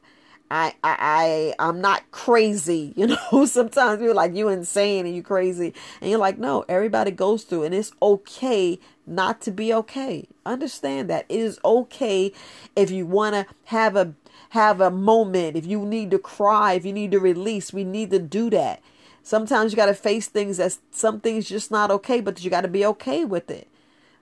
I, 0.50 0.74
I, 0.82 1.54
I, 1.58 1.68
I'm 1.68 1.80
not 1.80 2.10
crazy. 2.10 2.92
You 3.00 3.06
know, 3.06 3.46
sometimes 3.46 4.02
you're 4.02 4.12
like, 4.12 4.34
you 4.34 4.48
insane 4.48 5.06
and 5.06 5.14
you 5.14 5.22
crazy. 5.22 5.72
And 6.00 6.10
you're 6.10 6.18
like, 6.18 6.38
no, 6.38 6.66
everybody 6.68 7.10
goes 7.10 7.44
through 7.44 7.64
and 7.64 7.74
it's 7.74 7.92
okay 8.02 8.78
not 9.06 9.40
to 9.42 9.50
be 9.50 9.72
okay. 9.72 10.28
Understand 10.44 11.08
that 11.08 11.24
it 11.30 11.40
is 11.40 11.58
okay 11.64 12.32
if 12.76 12.90
you 12.90 13.06
want 13.06 13.34
to 13.34 13.46
have 13.66 13.96
a, 13.96 14.12
have 14.50 14.82
a 14.82 14.90
moment, 14.90 15.56
if 15.56 15.64
you 15.64 15.86
need 15.86 16.10
to 16.10 16.18
cry, 16.18 16.74
if 16.74 16.84
you 16.84 16.92
need 16.92 17.12
to 17.12 17.20
release, 17.20 17.72
we 17.72 17.84
need 17.84 18.10
to 18.10 18.18
do 18.18 18.50
that. 18.50 18.82
Sometimes 19.22 19.72
you 19.72 19.76
got 19.76 19.86
to 19.86 19.94
face 19.94 20.26
things 20.26 20.58
that 20.58 20.76
some 20.90 21.20
things 21.20 21.48
just 21.48 21.70
not 21.70 21.90
okay, 21.90 22.20
but 22.20 22.44
you 22.44 22.50
got 22.50 22.62
to 22.62 22.68
be 22.68 22.84
okay 22.84 23.24
with 23.24 23.50
it. 23.50 23.68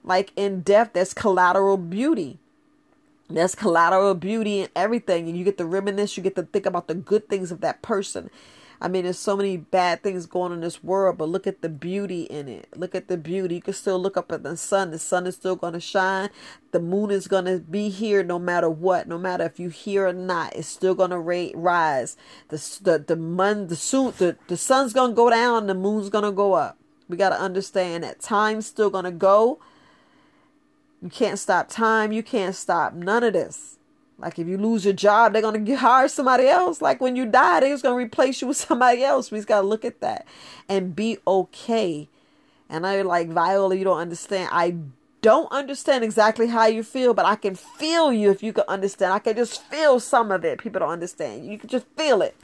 Like 0.04 0.32
in 0.36 0.60
death, 0.60 0.90
there's 0.92 1.14
collateral 1.14 1.78
beauty 1.78 2.38
there's 3.28 3.54
collateral 3.54 4.14
beauty 4.14 4.60
and 4.60 4.70
everything, 4.74 5.28
and 5.28 5.36
you 5.36 5.44
get 5.44 5.58
to 5.58 5.66
reminisce, 5.66 6.16
you 6.16 6.22
get 6.22 6.36
to 6.36 6.44
think 6.44 6.66
about 6.66 6.88
the 6.88 6.94
good 6.94 7.28
things 7.28 7.52
of 7.52 7.60
that 7.60 7.82
person. 7.82 8.30
I 8.80 8.86
mean, 8.86 9.04
there's 9.04 9.18
so 9.18 9.36
many 9.36 9.56
bad 9.56 10.04
things 10.04 10.26
going 10.26 10.52
on 10.52 10.58
in 10.58 10.60
this 10.60 10.84
world, 10.84 11.18
but 11.18 11.28
look 11.28 11.48
at 11.48 11.62
the 11.62 11.68
beauty 11.68 12.22
in 12.22 12.48
it. 12.48 12.68
Look 12.76 12.94
at 12.94 13.08
the 13.08 13.16
beauty. 13.16 13.56
You 13.56 13.60
can 13.60 13.74
still 13.74 13.98
look 13.98 14.16
up 14.16 14.30
at 14.30 14.44
the 14.44 14.56
sun. 14.56 14.92
The 14.92 15.00
sun 15.00 15.26
is 15.26 15.34
still 15.34 15.56
going 15.56 15.72
to 15.72 15.80
shine. 15.80 16.30
The 16.70 16.78
moon 16.78 17.10
is 17.10 17.26
going 17.26 17.46
to 17.46 17.58
be 17.58 17.88
here 17.88 18.22
no 18.22 18.38
matter 18.38 18.70
what. 18.70 19.08
No 19.08 19.18
matter 19.18 19.44
if 19.44 19.58
you 19.58 19.68
here 19.68 20.06
or 20.06 20.12
not, 20.12 20.54
it's 20.54 20.68
still 20.68 20.94
going 20.94 21.10
to 21.10 21.18
rise. 21.18 22.16
The 22.50 22.78
the 22.82 22.98
the 23.00 23.16
moon, 23.16 23.66
the 23.66 23.74
soon, 23.74 24.12
the, 24.16 24.36
the 24.46 24.56
sun's 24.56 24.92
going 24.92 25.10
to 25.10 25.16
go 25.16 25.28
down. 25.28 25.66
The 25.66 25.74
moon's 25.74 26.08
going 26.08 26.24
to 26.24 26.32
go 26.32 26.52
up. 26.52 26.78
We 27.08 27.16
got 27.16 27.30
to 27.30 27.40
understand 27.40 28.04
that 28.04 28.20
time's 28.20 28.66
still 28.66 28.90
going 28.90 29.06
to 29.06 29.10
go 29.10 29.58
you 31.02 31.10
can't 31.10 31.38
stop 31.38 31.68
time. 31.68 32.12
You 32.12 32.22
can't 32.22 32.54
stop 32.54 32.94
none 32.94 33.22
of 33.22 33.32
this. 33.32 33.78
Like 34.18 34.38
if 34.38 34.48
you 34.48 34.58
lose 34.58 34.84
your 34.84 34.94
job, 34.94 35.32
they're 35.32 35.42
gonna 35.42 35.76
hire 35.76 36.08
somebody 36.08 36.48
else. 36.48 36.82
Like 36.82 37.00
when 37.00 37.16
you 37.16 37.26
die, 37.26 37.60
they're 37.60 37.70
just 37.70 37.84
gonna 37.84 37.96
replace 37.96 38.42
you 38.42 38.48
with 38.48 38.56
somebody 38.68 39.04
else. 39.04 39.30
We 39.30 39.38
just 39.38 39.48
gotta 39.48 39.66
look 39.66 39.84
at 39.84 40.00
that 40.00 40.26
and 40.68 40.94
be 40.96 41.18
okay. 41.26 42.08
And 42.68 42.86
I 42.86 43.02
like 43.02 43.28
Viola, 43.28 43.74
you 43.76 43.84
don't 43.84 43.98
understand. 43.98 44.50
I 44.52 44.76
don't 45.22 45.50
understand 45.50 46.04
exactly 46.04 46.48
how 46.48 46.66
you 46.66 46.82
feel, 46.82 47.14
but 47.14 47.26
I 47.26 47.36
can 47.36 47.54
feel 47.54 48.12
you 48.12 48.30
if 48.30 48.42
you 48.42 48.52
can 48.52 48.64
understand. 48.68 49.12
I 49.12 49.18
can 49.20 49.36
just 49.36 49.62
feel 49.64 50.00
some 50.00 50.30
of 50.30 50.44
it. 50.44 50.58
People 50.58 50.80
don't 50.80 50.90
understand. 50.90 51.46
You 51.46 51.58
can 51.58 51.68
just 51.68 51.86
feel 51.96 52.20
it. 52.20 52.36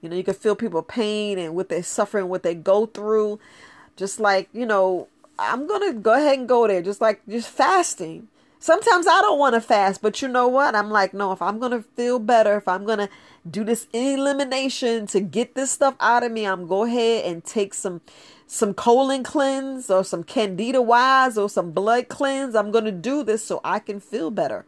You 0.00 0.08
know, 0.10 0.16
you 0.16 0.24
can 0.24 0.34
feel 0.34 0.54
people 0.54 0.82
pain 0.82 1.38
and 1.38 1.54
what 1.54 1.68
they're 1.68 1.82
suffering, 1.82 2.28
what 2.28 2.42
they 2.42 2.54
go 2.54 2.86
through. 2.86 3.38
Just 3.96 4.20
like, 4.20 4.48
you 4.52 4.66
know, 4.66 5.08
I'm 5.38 5.66
gonna 5.66 5.92
go 5.92 6.12
ahead 6.12 6.38
and 6.38 6.48
go 6.48 6.66
there, 6.66 6.82
just 6.82 7.00
like 7.00 7.20
just 7.28 7.48
fasting. 7.48 8.28
Sometimes 8.58 9.06
I 9.06 9.20
don't 9.20 9.38
want 9.38 9.54
to 9.54 9.60
fast, 9.60 10.00
but 10.00 10.22
you 10.22 10.28
know 10.28 10.48
what? 10.48 10.74
I'm 10.74 10.90
like, 10.90 11.12
no, 11.12 11.32
if 11.32 11.42
I'm 11.42 11.58
gonna 11.58 11.82
feel 11.96 12.18
better, 12.18 12.56
if 12.56 12.66
I'm 12.66 12.86
gonna 12.86 13.10
do 13.48 13.62
this 13.62 13.86
elimination 13.92 15.06
to 15.08 15.20
get 15.20 15.54
this 15.54 15.70
stuff 15.70 15.96
out 16.00 16.22
of 16.22 16.32
me, 16.32 16.46
I'm 16.46 16.66
go 16.66 16.84
ahead 16.84 17.26
and 17.26 17.44
take 17.44 17.74
some 17.74 18.00
some 18.46 18.72
colon 18.72 19.22
cleanse 19.22 19.90
or 19.90 20.04
some 20.04 20.22
candida 20.24 20.80
wise 20.80 21.36
or 21.36 21.50
some 21.50 21.72
blood 21.72 22.08
cleanse. 22.08 22.54
I'm 22.54 22.70
gonna 22.70 22.92
do 22.92 23.22
this 23.22 23.44
so 23.44 23.60
I 23.64 23.80
can 23.80 24.00
feel 24.00 24.30
better. 24.30 24.64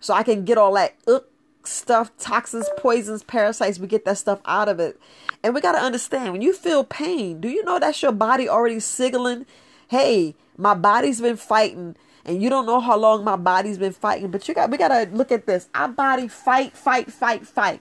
So 0.00 0.14
I 0.14 0.22
can 0.22 0.44
get 0.44 0.56
all 0.56 0.74
that 0.74 0.94
ugh 1.06 1.24
stuff, 1.64 2.10
toxins, 2.18 2.68
poisons, 2.78 3.22
parasites, 3.22 3.78
we 3.78 3.86
get 3.86 4.04
that 4.04 4.18
stuff 4.18 4.40
out 4.46 4.68
of 4.68 4.80
it. 4.80 4.98
And 5.42 5.54
we 5.54 5.60
gotta 5.60 5.78
understand 5.78 6.32
when 6.32 6.42
you 6.42 6.52
feel 6.52 6.84
pain, 6.84 7.40
do 7.40 7.48
you 7.48 7.64
know 7.64 7.78
that's 7.78 8.02
your 8.02 8.12
body 8.12 8.48
already 8.48 8.80
signaling 8.80 9.46
hey, 9.88 10.34
my 10.56 10.74
body's 10.74 11.20
been 11.20 11.36
fighting 11.36 11.96
and 12.28 12.42
you 12.42 12.50
don't 12.50 12.66
know 12.66 12.78
how 12.78 12.96
long 12.96 13.24
my 13.24 13.36
body's 13.36 13.78
been 13.78 13.94
fighting, 13.94 14.30
but 14.30 14.46
you 14.46 14.54
got 14.54 14.70
we 14.70 14.76
gotta 14.76 15.08
look 15.10 15.32
at 15.32 15.46
this. 15.46 15.66
Our 15.74 15.88
body 15.88 16.28
fight, 16.28 16.74
fight, 16.74 17.10
fight, 17.10 17.46
fight. 17.46 17.80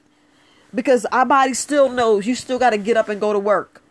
Because 0.74 1.06
our 1.08 1.26
body 1.26 1.54
still 1.54 1.90
knows 1.90 2.26
you 2.26 2.34
still 2.34 2.58
gotta 2.58 2.78
get 2.78 2.96
up 2.96 3.10
and 3.10 3.20
go 3.20 3.34
to 3.34 3.40
work. 3.40 3.82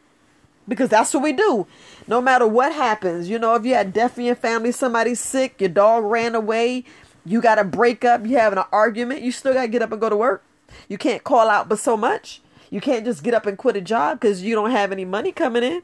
Because 0.66 0.88
that's 0.88 1.12
what 1.12 1.22
we 1.22 1.32
do. 1.32 1.66
No 2.08 2.22
matter 2.22 2.46
what 2.46 2.72
happens. 2.72 3.28
You 3.28 3.38
know, 3.38 3.54
if 3.54 3.66
you 3.66 3.74
had 3.74 3.92
death 3.92 4.18
in 4.18 4.24
your 4.24 4.34
family, 4.34 4.72
somebody's 4.72 5.20
sick, 5.20 5.60
your 5.60 5.68
dog 5.68 6.04
ran 6.04 6.34
away, 6.34 6.84
you 7.26 7.42
gotta 7.42 7.62
break 7.62 8.02
up, 8.02 8.26
you 8.26 8.38
having 8.38 8.58
an 8.58 8.64
argument, 8.72 9.20
you 9.20 9.32
still 9.32 9.52
gotta 9.52 9.68
get 9.68 9.82
up 9.82 9.92
and 9.92 10.00
go 10.00 10.08
to 10.08 10.16
work. 10.16 10.42
You 10.88 10.96
can't 10.96 11.22
call 11.22 11.50
out 11.50 11.68
but 11.68 11.78
so 11.78 11.98
much. 11.98 12.40
You 12.70 12.80
can't 12.80 13.04
just 13.04 13.22
get 13.22 13.34
up 13.34 13.44
and 13.44 13.58
quit 13.58 13.76
a 13.76 13.82
job 13.82 14.20
because 14.20 14.42
you 14.42 14.54
don't 14.54 14.70
have 14.70 14.90
any 14.90 15.04
money 15.04 15.32
coming 15.32 15.62
in. 15.62 15.82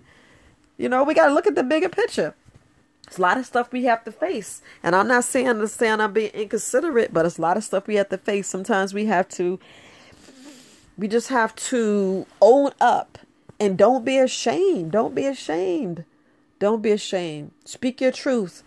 You 0.82 0.88
know, 0.88 1.04
we 1.04 1.14
got 1.14 1.28
to 1.28 1.32
look 1.32 1.46
at 1.46 1.54
the 1.54 1.62
bigger 1.62 1.88
picture. 1.88 2.34
It's 3.06 3.16
a 3.16 3.22
lot 3.22 3.38
of 3.38 3.46
stuff 3.46 3.70
we 3.70 3.84
have 3.84 4.02
to 4.02 4.10
face. 4.10 4.62
And 4.82 4.96
I'm 4.96 5.06
not 5.06 5.22
saying 5.22 5.60
to 5.60 5.68
saying 5.68 6.00
I'm 6.00 6.12
being 6.12 6.32
inconsiderate, 6.32 7.14
but 7.14 7.24
it's 7.24 7.38
a 7.38 7.40
lot 7.40 7.56
of 7.56 7.62
stuff 7.62 7.86
we 7.86 7.94
have 7.94 8.08
to 8.08 8.18
face. 8.18 8.48
Sometimes 8.48 8.92
we 8.92 9.06
have 9.06 9.28
to 9.28 9.60
we 10.98 11.06
just 11.06 11.28
have 11.28 11.54
to 11.70 12.26
own 12.40 12.72
up 12.80 13.18
and 13.60 13.78
don't 13.78 14.04
be 14.04 14.18
ashamed. 14.18 14.90
Don't 14.90 15.14
be 15.14 15.24
ashamed. 15.24 16.04
Don't 16.58 16.82
be 16.82 16.90
ashamed. 16.90 17.52
Speak 17.64 18.00
your 18.00 18.10
truth. 18.10 18.64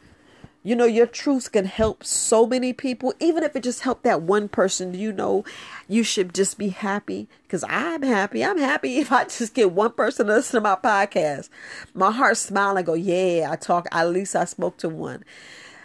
You 0.65 0.75
know, 0.75 0.85
your 0.85 1.05
truths 1.05 1.47
can 1.47 1.65
help 1.65 2.03
so 2.03 2.47
many 2.47 2.73
people, 2.73 3.13
even 3.19 3.43
if 3.43 3.55
it 3.55 3.61
just 3.61 3.81
helped 3.81 4.01
that 4.01 4.23
one 4.23 4.49
person. 4.49 4.95
You 4.95 5.13
know, 5.13 5.45
you 5.87 6.01
should 6.01 6.33
just 6.33 6.57
be 6.57 6.69
happy 6.69 7.27
because 7.43 7.63
I'm 7.69 8.01
happy. 8.01 8.43
I'm 8.43 8.57
happy 8.57 8.97
if 8.97 9.11
I 9.11 9.25
just 9.25 9.53
get 9.53 9.71
one 9.71 9.91
person 9.91 10.25
to 10.25 10.33
listen 10.33 10.57
to 10.57 10.61
my 10.61 10.75
podcast. 10.75 11.49
My 11.93 12.09
heart 12.09 12.37
smile 12.37 12.75
and 12.77 12.85
go, 12.85 12.95
yeah, 12.95 13.49
I 13.51 13.57
talk. 13.57 13.87
At 13.91 14.09
least 14.09 14.35
I 14.35 14.45
spoke 14.45 14.77
to 14.77 14.89
one. 14.89 15.23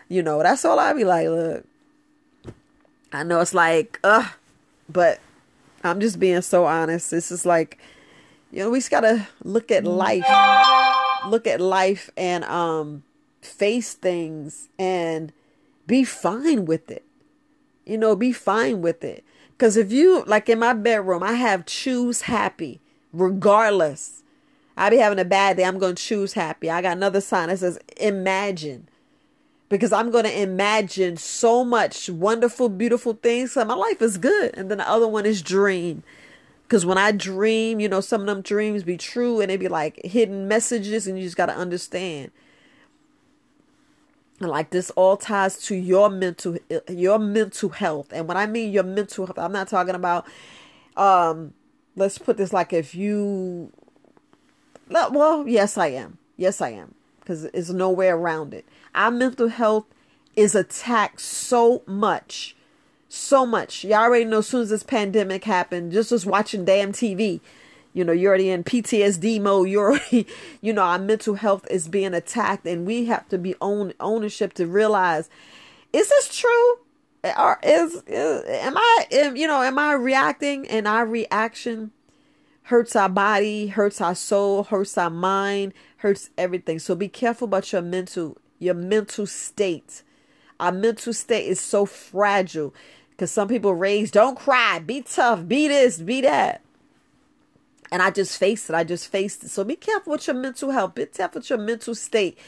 You 0.08 0.22
know, 0.22 0.42
that's 0.42 0.64
all 0.64 0.78
I 0.78 0.94
be 0.94 1.04
like. 1.04 1.28
Look, 1.28 1.64
I 3.12 3.22
know 3.22 3.42
it's 3.42 3.52
like, 3.52 4.00
ugh, 4.02 4.32
but 4.88 5.20
I'm 5.84 6.00
just 6.00 6.18
being 6.18 6.40
so 6.40 6.64
honest. 6.64 7.10
This 7.10 7.30
is 7.30 7.44
like, 7.44 7.76
you 8.50 8.60
know, 8.60 8.70
we 8.70 8.78
just 8.78 8.90
gotta 8.90 9.28
look 9.44 9.70
at 9.70 9.84
life, 9.84 10.24
look 11.28 11.46
at 11.46 11.60
life, 11.60 12.08
and 12.16 12.44
um 12.44 13.02
face 13.42 13.94
things 13.94 14.68
and 14.78 15.32
be 15.86 16.04
fine 16.04 16.64
with 16.64 16.90
it. 16.90 17.04
You 17.84 17.98
know, 17.98 18.14
be 18.14 18.32
fine 18.32 18.82
with 18.82 19.02
it. 19.02 19.24
Because 19.52 19.76
if 19.76 19.92
you, 19.92 20.24
like 20.26 20.48
in 20.48 20.58
my 20.58 20.72
bedroom, 20.72 21.22
I 21.22 21.32
have 21.32 21.66
choose 21.66 22.22
happy 22.22 22.80
regardless. 23.12 24.22
I 24.76 24.88
be 24.88 24.96
having 24.96 25.18
a 25.18 25.24
bad 25.24 25.56
day, 25.56 25.64
I'm 25.64 25.78
going 25.78 25.96
to 25.96 26.02
choose 26.02 26.32
happy. 26.32 26.70
I 26.70 26.80
got 26.80 26.96
another 26.96 27.20
sign 27.20 27.48
that 27.48 27.58
says 27.58 27.78
imagine. 27.98 28.88
Because 29.68 29.92
I'm 29.92 30.10
going 30.10 30.24
to 30.24 30.42
imagine 30.42 31.16
so 31.16 31.64
much 31.64 32.08
wonderful, 32.08 32.68
beautiful 32.68 33.12
things. 33.14 33.52
So 33.52 33.64
my 33.64 33.74
life 33.74 34.02
is 34.02 34.18
good. 34.18 34.56
And 34.56 34.70
then 34.70 34.78
the 34.78 34.88
other 34.88 35.06
one 35.06 35.26
is 35.26 35.42
dream. 35.42 36.02
Because 36.62 36.86
when 36.86 36.98
I 36.98 37.12
dream, 37.12 37.80
you 37.80 37.88
know, 37.88 38.00
some 38.00 38.22
of 38.22 38.26
them 38.28 38.42
dreams 38.42 38.84
be 38.84 38.96
true 38.96 39.40
and 39.40 39.50
they 39.50 39.56
be 39.56 39.68
like 39.68 40.00
hidden 40.04 40.48
messages, 40.48 41.06
and 41.06 41.18
you 41.18 41.24
just 41.24 41.36
got 41.36 41.46
to 41.46 41.54
understand 41.54 42.30
like 44.48 44.70
this 44.70 44.90
all 44.90 45.16
ties 45.16 45.58
to 45.64 45.74
your 45.74 46.08
mental 46.08 46.56
your 46.88 47.18
mental 47.18 47.68
health. 47.68 48.12
And 48.12 48.26
when 48.26 48.36
i 48.36 48.46
mean 48.46 48.72
your 48.72 48.84
mental 48.84 49.26
health 49.26 49.38
i'm 49.38 49.52
not 49.52 49.68
talking 49.68 49.94
about 49.94 50.26
um 50.96 51.52
let's 51.96 52.18
put 52.18 52.36
this 52.36 52.52
like 52.52 52.72
if 52.72 52.94
you 52.94 53.72
well 54.88 55.46
yes 55.46 55.76
i 55.76 55.88
am. 55.88 56.18
Yes 56.36 56.60
i 56.60 56.70
am. 56.70 56.94
Because 57.20 57.42
there's 57.50 57.72
no 57.72 57.90
way 57.90 58.08
around 58.08 58.54
it. 58.54 58.66
Our 58.94 59.10
mental 59.10 59.48
health 59.48 59.84
is 60.34 60.54
attacked 60.54 61.20
so 61.20 61.82
much 61.86 62.56
so 63.12 63.44
much. 63.44 63.84
Y'all 63.84 63.98
already 63.98 64.24
know 64.24 64.38
as 64.38 64.46
soon 64.46 64.62
as 64.62 64.70
this 64.70 64.84
pandemic 64.84 65.44
happened 65.44 65.92
just 65.92 66.12
was 66.12 66.24
watching 66.24 66.64
damn 66.64 66.92
tv 66.92 67.40
you 67.92 68.04
know, 68.04 68.12
you're 68.12 68.28
already 68.30 68.50
in 68.50 68.64
PTSD 68.64 69.40
mode. 69.40 69.68
You're 69.68 69.92
already, 69.92 70.26
you 70.60 70.72
know, 70.72 70.82
our 70.82 70.98
mental 70.98 71.34
health 71.34 71.66
is 71.70 71.88
being 71.88 72.14
attacked, 72.14 72.66
and 72.66 72.86
we 72.86 73.06
have 73.06 73.28
to 73.28 73.38
be 73.38 73.54
own 73.60 73.92
ownership 74.00 74.52
to 74.54 74.66
realize, 74.66 75.28
is 75.92 76.08
this 76.08 76.36
true? 76.36 76.78
Or 77.22 77.58
is, 77.62 78.02
is 78.06 78.44
am 78.46 78.78
I, 78.78 79.06
am, 79.12 79.36
you 79.36 79.46
know, 79.46 79.62
am 79.62 79.78
I 79.78 79.92
reacting? 79.92 80.66
And 80.68 80.88
our 80.88 81.04
reaction 81.04 81.90
hurts 82.64 82.96
our 82.96 83.10
body, 83.10 83.66
hurts 83.66 84.00
our 84.00 84.14
soul, 84.14 84.64
hurts 84.64 84.96
our 84.96 85.10
mind, 85.10 85.74
hurts 85.98 86.30
everything. 86.38 86.78
So 86.78 86.94
be 86.94 87.08
careful 87.08 87.46
about 87.46 87.72
your 87.72 87.82
mental, 87.82 88.38
your 88.58 88.74
mental 88.74 89.26
state. 89.26 90.02
Our 90.58 90.72
mental 90.72 91.12
state 91.12 91.46
is 91.46 91.60
so 91.60 91.84
fragile 91.84 92.72
because 93.10 93.30
some 93.30 93.48
people 93.48 93.74
raise, 93.74 94.10
don't 94.10 94.38
cry, 94.38 94.78
be 94.78 95.02
tough, 95.02 95.46
be 95.46 95.68
this, 95.68 95.98
be 95.98 96.22
that 96.22 96.62
and 97.90 98.02
I 98.02 98.10
just 98.10 98.38
faced 98.38 98.70
it. 98.70 98.74
I 98.74 98.84
just 98.84 99.08
faced 99.08 99.44
it. 99.44 99.50
So 99.50 99.64
be 99.64 99.76
careful 99.76 100.12
with 100.12 100.26
your 100.26 100.36
mental 100.36 100.70
health. 100.70 100.94
Be 100.94 101.06
careful 101.06 101.40
with 101.40 101.50
your 101.50 101.58
mental 101.58 101.94
state. 101.94 102.38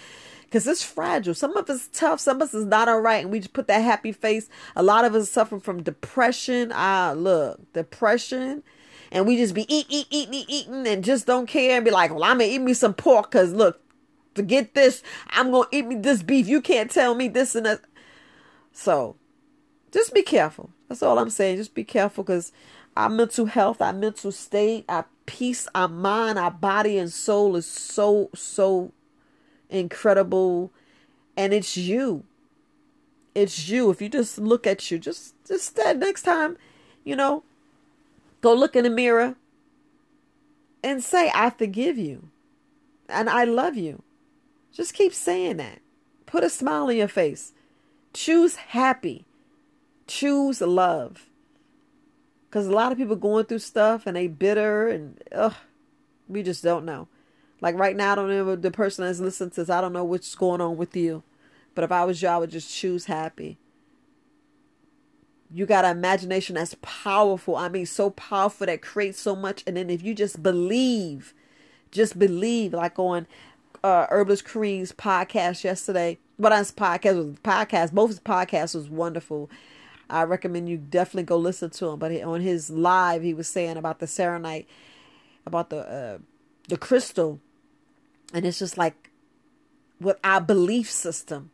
Because 0.45 0.67
it's 0.67 0.85
fragile. 0.85 1.35
Some 1.35 1.57
of 1.57 1.71
us 1.71 1.89
tough. 1.93 2.21
Some 2.21 2.37
of 2.37 2.43
us 2.43 2.55
is 2.55 2.67
not 2.67 2.89
all 2.89 3.01
right. 3.01 3.23
And 3.23 3.33
we 3.33 3.41
just 3.41 3.55
put 3.55 3.69
that 3.69 3.81
happy 3.81 4.13
face. 4.13 4.49
A 4.77 4.83
lot 4.83 5.05
of 5.05 5.15
us 5.15 5.31
suffering 5.31 5.63
from 5.63 5.83
depression. 5.83 6.73
Ah, 6.75 7.15
look, 7.17 7.73
depression. 7.73 8.63
And 9.11 9.27
we 9.27 9.37
just 9.37 9.55
be 9.55 9.63
eat, 9.75 9.87
eat, 9.89 10.07
eat, 10.11 10.29
eat, 10.31 10.47
eating 10.49 10.87
and 10.87 11.03
just 11.03 11.27
don't 11.27 11.47
care 11.47 11.77
and 11.77 11.85
be 11.85 11.91
like, 11.91 12.13
well, 12.13 12.25
I'm 12.25 12.39
to 12.39 12.45
eat 12.45 12.61
me 12.61 12.75
some 12.75 12.95
pork 12.95 13.31
because 13.31 13.53
look, 13.53 13.81
forget 14.35 14.75
this. 14.75 15.03
I'm 15.31 15.51
to 15.53 15.67
eat 15.73 15.87
me 15.87 15.97
this 15.97 16.23
beef. 16.23 16.47
You 16.47 16.61
can't 16.61 16.91
tell 16.91 17.15
me 17.15 17.29
this 17.29 17.55
and 17.55 17.67
that. 17.67 17.81
So 18.73 19.17
just 19.91 20.15
be 20.15 20.23
careful. 20.23 20.71
That's 20.89 21.03
all 21.03 21.19
I'm 21.19 21.31
saying. 21.31 21.57
Just 21.57 21.75
be 21.75 21.85
careful 21.85 22.25
because 22.25 22.53
our 22.97 23.09
mental 23.09 23.47
health, 23.47 23.81
our 23.81 23.93
mental 23.93 24.33
state, 24.33 24.85
our 24.89 25.07
peace, 25.27 25.69
our 25.75 25.89
mind, 25.89 26.39
our 26.39 26.51
body, 26.51 26.99
and 26.99 27.13
soul 27.13 27.57
is 27.57 27.67
so, 27.67 28.31
so 28.35 28.93
incredible. 29.71 30.71
And 31.37 31.55
it's 31.55 31.77
you. 31.77 32.25
It's 33.35 33.69
you. 33.69 33.91
If 33.91 34.03
you 34.03 34.09
just 34.09 34.39
look 34.39 34.67
at 34.67 34.91
you, 34.91 34.99
just 34.99 35.35
just 35.47 35.77
that 35.77 35.97
next 35.99 36.23
time, 36.23 36.59
you 37.05 37.17
know, 37.17 37.43
go 38.43 38.53
look 38.53 38.77
in 38.77 38.85
the 38.85 38.91
mirror 38.91 39.37
and 40.85 41.03
say, 41.03 41.31
I 41.35 41.51
forgive 41.51 41.97
you. 41.97 42.29
And 43.09 43.31
I 43.31 43.45
love 43.45 43.77
you. 43.77 44.03
Just 44.73 44.95
keep 44.95 45.15
saying 45.15 45.59
that. 45.59 45.81
Put 46.27 46.45
a 46.45 46.51
smile 46.51 46.85
on 46.85 46.97
your 46.97 47.09
face. 47.09 47.53
Choose 48.13 48.57
happy. 48.57 49.25
Choose 50.07 50.61
love. 50.61 51.27
Because 52.53 52.67
a 52.67 52.73
lot 52.73 52.93
of 52.93 52.99
people 52.99 53.17
going 53.17 53.47
through 53.47 53.61
stuff 53.61 54.07
and 54.07 54.15
they 54.15 54.27
bitter 54.27 54.87
and 54.87 55.19
ugh, 55.35 55.55
we 56.29 56.43
just 56.43 56.63
don't 56.63 56.85
know. 56.85 57.09
Like 57.63 57.79
right 57.79 57.97
now, 57.97 58.13
I 58.13 58.15
don't 58.15 58.29
know 58.29 58.55
the 58.57 58.71
person 58.71 59.07
that's 59.07 59.21
listening 59.21 59.53
to 59.53 59.63
this. 59.63 59.71
I 59.71 59.81
don't 59.81 59.95
know 59.95 60.05
what's 60.05 60.35
going 60.35 60.61
on 60.61 60.77
with 60.77 60.95
you. 60.95 61.23
But 61.75 61.85
if 61.85 61.91
I 61.91 62.05
was 62.05 62.21
you, 62.21 62.29
I 62.29 62.37
would 62.37 62.51
just 62.51 62.71
choose 62.71 63.07
happy. 63.07 63.57
You 65.51 65.65
got 65.65 65.87
an 65.87 65.97
imagination 65.97 66.57
that's 66.57 66.77
powerful. 66.83 67.57
I 67.57 67.71
mean, 67.71 67.87
so 67.87 68.11
powerful 68.11 68.67
that 68.67 68.83
creates 68.83 69.19
so 69.19 69.35
much. 69.35 69.65
And 69.67 69.79
then 69.79 69.89
if 69.89 70.03
you 70.03 70.15
just 70.15 70.43
believe, 70.43 71.33
just 71.91 72.19
believe, 72.19 72.75
like 72.75 72.99
on 72.99 73.27
uh 73.83 74.09
Herbalist 74.11 74.45
Kareem's 74.45 74.93
podcast 74.93 75.65
yesterday. 75.65 76.19
But 76.39 76.53
on 76.53 76.59
his 76.59 76.73
podcast 76.73 77.17
was 77.17 77.37
podcast, 77.37 77.93
both 77.93 78.11
his 78.11 78.21
podcasts 78.21 78.75
was 78.75 78.91
wonderful. 78.91 79.49
I 80.13 80.25
recommend 80.25 80.69
you 80.69 80.77
definitely 80.77 81.25
go 81.25 81.39
listen 81.39 81.71
to 81.71 81.89
him. 81.89 81.99
But 81.99 82.13
on 82.23 82.43
his 82.43 82.71
live, 82.71 83.23
he 83.23 83.33
was 83.33 83.49
saying 83.49 83.79
about 83.79 83.99
the 83.99 84.07
selenite, 84.07 84.69
about 85.47 85.71
the 85.71 85.79
uh, 85.79 86.19
the 86.69 86.77
crystal, 86.77 87.41
and 88.35 88.45
it's 88.45 88.59
just 88.59 88.77
like 88.77 89.11
with 90.01 90.19
our 90.23 90.41
belief 90.41 90.91
system. 90.91 91.51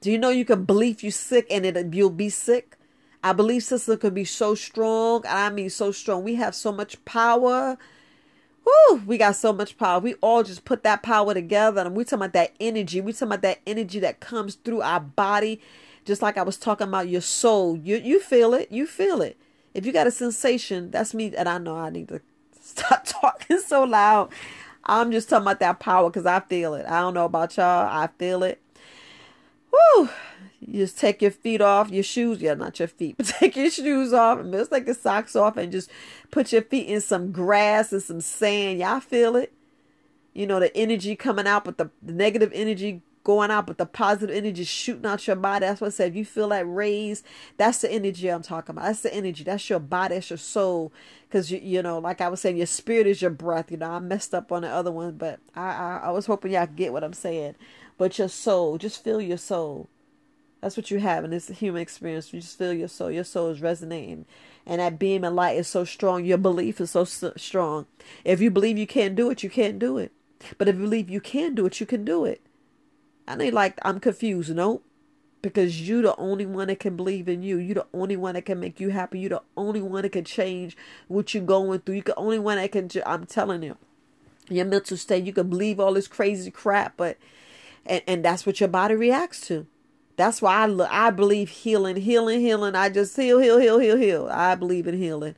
Do 0.00 0.10
you 0.10 0.18
know 0.18 0.30
you 0.30 0.44
can 0.44 0.64
believe 0.64 1.02
you 1.02 1.10
sick 1.10 1.46
and 1.50 1.64
it 1.64 1.94
you'll 1.94 2.10
be 2.10 2.28
sick? 2.28 2.76
Our 3.24 3.34
belief 3.34 3.64
system 3.64 3.98
can 3.98 4.14
be 4.14 4.24
so 4.24 4.54
strong. 4.54 5.24
I 5.28 5.50
mean, 5.50 5.70
so 5.70 5.92
strong. 5.92 6.22
We 6.22 6.34
have 6.34 6.54
so 6.54 6.72
much 6.72 7.02
power. 7.04 7.78
Woo, 8.64 9.02
we 9.06 9.16
got 9.16 9.36
so 9.36 9.52
much 9.52 9.78
power. 9.78 10.00
We 10.00 10.14
all 10.14 10.42
just 10.42 10.64
put 10.64 10.82
that 10.82 11.02
power 11.02 11.34
together. 11.34 11.82
And 11.82 11.96
we 11.96 12.04
talking 12.04 12.18
about 12.18 12.32
that 12.34 12.54
energy. 12.60 13.00
We 13.00 13.12
talking 13.12 13.28
about 13.28 13.42
that 13.42 13.60
energy 13.66 14.00
that 14.00 14.20
comes 14.20 14.56
through 14.56 14.82
our 14.82 15.00
body 15.00 15.60
just 16.06 16.22
like 16.22 16.38
I 16.38 16.42
was 16.42 16.56
talking 16.56 16.88
about 16.88 17.08
your 17.08 17.20
soul. 17.20 17.76
You 17.76 17.96
you 17.96 18.20
feel 18.20 18.54
it. 18.54 18.70
You 18.70 18.86
feel 18.86 19.20
it. 19.20 19.36
If 19.74 19.84
you 19.84 19.92
got 19.92 20.06
a 20.06 20.10
sensation, 20.10 20.90
that's 20.90 21.12
me. 21.12 21.34
And 21.36 21.48
I 21.48 21.58
know 21.58 21.76
I 21.76 21.90
need 21.90 22.08
to 22.08 22.22
stop 22.62 23.02
talking 23.04 23.58
so 23.58 23.82
loud. 23.84 24.30
I'm 24.84 25.10
just 25.10 25.28
talking 25.28 25.42
about 25.42 25.60
that 25.60 25.80
power 25.80 26.08
because 26.08 26.24
I 26.24 26.40
feel 26.40 26.74
it. 26.74 26.86
I 26.86 27.00
don't 27.00 27.14
know 27.14 27.24
about 27.24 27.56
y'all. 27.56 27.88
I 27.88 28.08
feel 28.18 28.44
it. 28.44 28.62
Woo! 29.72 30.08
You 30.60 30.84
just 30.84 30.98
take 30.98 31.20
your 31.20 31.32
feet 31.32 31.60
off, 31.60 31.90
your 31.90 32.04
shoes. 32.04 32.40
Yeah, 32.40 32.54
not 32.54 32.78
your 32.78 32.88
feet, 32.88 33.16
but 33.18 33.26
take 33.26 33.56
your 33.56 33.70
shoes 33.70 34.12
off 34.12 34.38
and 34.38 34.52
just 34.52 34.70
take 34.70 34.86
your 34.86 34.94
socks 34.94 35.34
off 35.34 35.56
and 35.56 35.72
just 35.72 35.90
put 36.30 36.52
your 36.52 36.62
feet 36.62 36.86
in 36.86 37.00
some 37.00 37.32
grass 37.32 37.92
and 37.92 38.02
some 38.02 38.20
sand. 38.20 38.78
Y'all 38.78 39.00
feel 39.00 39.34
it? 39.34 39.52
You 40.32 40.46
know, 40.46 40.60
the 40.60 40.74
energy 40.76 41.16
coming 41.16 41.46
out, 41.46 41.64
but 41.64 41.78
the, 41.78 41.90
the 42.02 42.12
negative 42.12 42.52
energy 42.54 43.02
going 43.26 43.50
out, 43.50 43.66
but 43.66 43.76
the 43.76 43.84
positive 43.84 44.36
energy 44.36 44.62
shooting 44.62 45.04
out 45.04 45.26
your 45.26 45.34
body. 45.34 45.66
That's 45.66 45.80
what 45.80 45.88
I 45.88 45.90
said. 45.90 46.10
If 46.10 46.16
you 46.16 46.24
feel 46.24 46.50
that 46.50 46.64
raise, 46.64 47.24
that's 47.56 47.80
the 47.80 47.90
energy 47.90 48.28
I'm 48.28 48.40
talking 48.40 48.76
about. 48.76 48.84
That's 48.84 49.00
the 49.00 49.12
energy. 49.12 49.42
That's 49.42 49.68
your 49.68 49.80
body. 49.80 50.14
That's 50.14 50.30
your 50.30 50.36
soul. 50.36 50.92
Because 51.26 51.50
you, 51.50 51.58
you 51.58 51.82
know, 51.82 51.98
like 51.98 52.20
I 52.20 52.28
was 52.28 52.40
saying, 52.40 52.56
your 52.56 52.66
spirit 52.66 53.08
is 53.08 53.20
your 53.20 53.32
breath. 53.32 53.72
You 53.72 53.78
know, 53.78 53.90
I 53.90 53.98
messed 53.98 54.32
up 54.32 54.52
on 54.52 54.62
the 54.62 54.68
other 54.68 54.92
one, 54.92 55.16
but 55.16 55.40
I, 55.56 55.60
I, 55.60 56.00
I 56.04 56.10
was 56.12 56.26
hoping 56.26 56.52
y'all 56.52 56.68
get 56.68 56.92
what 56.92 57.02
I'm 57.02 57.12
saying. 57.12 57.56
But 57.98 58.16
your 58.16 58.28
soul, 58.28 58.78
just 58.78 59.02
feel 59.02 59.20
your 59.20 59.38
soul. 59.38 59.88
That's 60.60 60.76
what 60.76 60.92
you 60.92 61.00
have 61.00 61.24
in 61.24 61.32
this 61.32 61.48
human 61.48 61.82
experience. 61.82 62.32
You 62.32 62.40
just 62.40 62.56
feel 62.56 62.72
your 62.72 62.86
soul. 62.86 63.10
Your 63.10 63.24
soul 63.24 63.50
is 63.50 63.60
resonating. 63.60 64.24
And 64.64 64.80
that 64.80 65.00
beam 65.00 65.24
of 65.24 65.34
light 65.34 65.56
is 65.56 65.66
so 65.66 65.84
strong. 65.84 66.24
Your 66.24 66.38
belief 66.38 66.80
is 66.80 66.92
so 66.92 67.02
strong. 67.02 67.86
If 68.24 68.40
you 68.40 68.52
believe 68.52 68.78
you 68.78 68.86
can't 68.86 69.16
do 69.16 69.30
it, 69.30 69.42
you 69.42 69.50
can't 69.50 69.80
do 69.80 69.98
it. 69.98 70.12
But 70.58 70.68
if 70.68 70.76
you 70.76 70.82
believe 70.82 71.10
you 71.10 71.20
can 71.20 71.56
do 71.56 71.66
it, 71.66 71.80
you 71.80 71.86
can 71.86 72.04
do 72.04 72.24
it. 72.24 72.40
And 73.26 73.40
they 73.40 73.50
like, 73.50 73.78
I'm 73.82 73.98
confused. 74.00 74.54
No, 74.54 74.82
because 75.42 75.88
you 75.88 76.02
the 76.02 76.16
only 76.16 76.46
one 76.46 76.68
that 76.68 76.80
can 76.80 76.96
believe 76.96 77.28
in 77.28 77.42
you. 77.42 77.58
You 77.58 77.74
the 77.74 77.86
only 77.92 78.16
one 78.16 78.34
that 78.34 78.46
can 78.46 78.60
make 78.60 78.80
you 78.80 78.90
happy. 78.90 79.20
You 79.20 79.28
the 79.28 79.42
only 79.56 79.80
one 79.80 80.02
that 80.02 80.10
can 80.10 80.24
change 80.24 80.76
what 81.08 81.34
you're 81.34 81.42
going 81.42 81.80
through. 81.80 81.96
You 81.96 82.02
the 82.02 82.16
only 82.16 82.38
one 82.38 82.56
that 82.56 82.72
can. 82.72 82.90
I'm 83.04 83.26
telling 83.26 83.62
you, 83.62 83.76
your 84.48 84.64
mental 84.64 84.96
state. 84.96 85.24
You 85.24 85.32
can 85.32 85.48
believe 85.48 85.80
all 85.80 85.94
this 85.94 86.08
crazy 86.08 86.50
crap, 86.50 86.96
but 86.96 87.16
and 87.84 88.02
and 88.06 88.24
that's 88.24 88.46
what 88.46 88.60
your 88.60 88.68
body 88.68 88.94
reacts 88.94 89.40
to. 89.48 89.66
That's 90.16 90.40
why 90.40 90.62
I 90.62 90.66
look, 90.66 90.88
I 90.90 91.10
believe 91.10 91.50
healing, 91.50 91.96
healing, 91.96 92.40
healing. 92.40 92.74
I 92.74 92.88
just 92.88 93.14
heal, 93.16 93.38
heal, 93.38 93.58
heal, 93.58 93.78
heal, 93.78 93.96
heal. 93.96 94.28
I 94.30 94.54
believe 94.54 94.86
in 94.86 94.96
healing. 94.96 95.36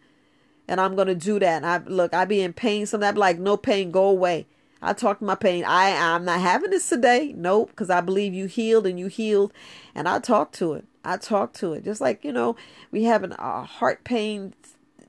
And 0.69 0.81
I'm 0.81 0.95
gonna 0.95 1.15
do 1.15 1.39
that. 1.39 1.57
And 1.63 1.67
I 1.67 1.79
look, 1.79 2.15
I 2.15 2.25
be 2.25 2.41
in 2.41 2.53
pain. 2.53 2.87
Sometimes 2.87 3.11
I'm 3.11 3.17
like, 3.17 3.39
no 3.39 3.57
pain, 3.57 3.91
go 3.91 4.09
away. 4.09 4.47
I 4.81 4.93
talk 4.93 5.19
to 5.19 5.25
my 5.25 5.35
pain. 5.35 5.65
I 5.65 5.91
I'm 6.15 6.25
not 6.25 6.41
having 6.41 6.71
this 6.71 6.89
today. 6.89 7.35
Nope, 7.37 7.71
because 7.71 7.91
I 7.91 8.01
believe 8.01 8.35
you 8.35 8.47
healed 8.47 8.87
and 8.87 8.99
you 8.99 9.09
healed, 9.09 9.53
and 9.95 10.09
I 10.09 10.19
talk 10.21 10.53
to 10.53 10.75
it. 10.75 10.85
I 11.05 11.17
talk 11.17 11.53
to 11.55 11.73
it. 11.73 11.85
Just 11.85 12.01
like 12.01 12.25
you 12.25 12.33
know, 12.33 12.57
we 12.91 13.05
having 13.05 13.33
a 13.33 13.65
heart 13.65 14.05
pain. 14.05 14.55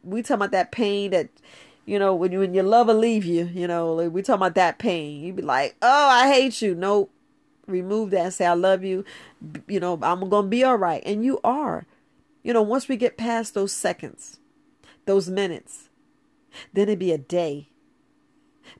We 0.04 0.22
talking 0.22 0.36
about 0.36 0.52
that 0.52 0.72
pain 0.72 1.12
that 1.12 1.30
you 1.86 2.00
know 2.00 2.16
when 2.16 2.32
you 2.32 2.40
when 2.40 2.54
your 2.54 2.64
lover 2.64 2.94
leave 2.94 3.26
you. 3.26 3.46
You 3.46 3.68
know, 3.68 3.94
like 3.94 4.12
we 4.12 4.22
talking 4.22 4.42
about 4.42 4.56
that 4.56 4.80
pain. 4.80 5.22
You 5.22 5.34
be 5.34 5.44
like, 5.44 5.76
oh, 5.82 6.10
I 6.10 6.32
hate 6.32 6.62
you. 6.62 6.74
Nope, 6.74 7.12
remove 7.68 8.10
that 8.12 8.34
say 8.34 8.48
I 8.48 8.54
love 8.54 8.84
you. 8.84 9.06
You 9.68 9.80
know, 9.80 10.00
I'm 10.02 10.28
gonna 10.30 10.48
be 10.48 10.64
all 10.64 10.78
right, 10.78 11.04
and 11.06 11.24
you 11.24 11.40
are. 11.44 11.86
You 12.42 12.54
know, 12.54 12.62
once 12.62 12.88
we 12.88 12.98
get 12.98 13.18
past 13.18 13.54
those 13.54 13.72
seconds, 13.72 14.40
those 15.06 15.30
minutes, 15.30 15.90
then 16.74 16.84
it'd 16.84 17.00
be 17.00 17.12
a 17.12 17.18
day 17.18 17.70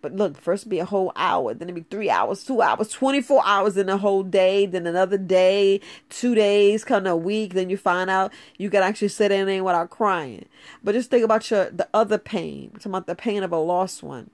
but 0.02 0.16
look, 0.16 0.38
first 0.38 0.70
be 0.70 0.80
a 0.80 0.86
whole 0.86 1.12
hour, 1.16 1.54
then 1.54 1.70
it 1.70 1.76
be 1.76 1.86
three 1.90 2.10
hours, 2.10 2.44
two 2.44 2.62
hours, 2.62 2.90
24 2.90 3.42
hours 3.46 3.78
in 3.78 3.90
a 3.90 3.98
whole 3.98 4.24
day, 4.24 4.66
then 4.66 4.88
another 4.88 5.18
day, 5.18 5.82
two 6.10 6.36
days, 6.36 6.84
come 6.84 7.06
a 7.06 7.16
week, 7.16 7.54
then 7.54 7.70
you 7.70 7.78
find 7.78 8.10
out 8.10 8.34
you 8.58 8.70
can 8.70 8.84
actually 8.84 9.10
sit 9.10 9.32
in 9.32 9.48
there 9.48 9.64
without 9.64 9.90
crying. 9.90 10.46
But 10.84 10.94
just 10.94 11.10
think 11.10 11.24
about 11.24 11.50
your 11.52 11.70
the 11.70 11.88
other 11.94 12.18
pain, 12.18 12.72
talking 12.72 12.92
about 12.92 13.08
the 13.08 13.16
pain 13.16 13.44
of 13.44 13.52
a 13.52 13.58
lost 13.58 14.04
one. 14.04 14.30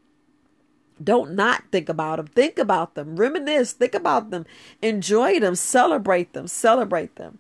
Don't 1.04 1.36
not 1.36 1.64
think 1.72 1.90
about 1.90 2.18
them. 2.18 2.28
Think 2.28 2.58
about 2.58 2.96
them. 2.96 3.18
Reminisce. 3.18 3.74
Think 3.74 3.94
about 3.94 4.30
them. 4.30 4.46
Enjoy 4.82 5.40
them. 5.40 5.56
Celebrate 5.56 6.34
them. 6.34 6.48
Celebrate 6.48 7.16
them. 7.18 7.40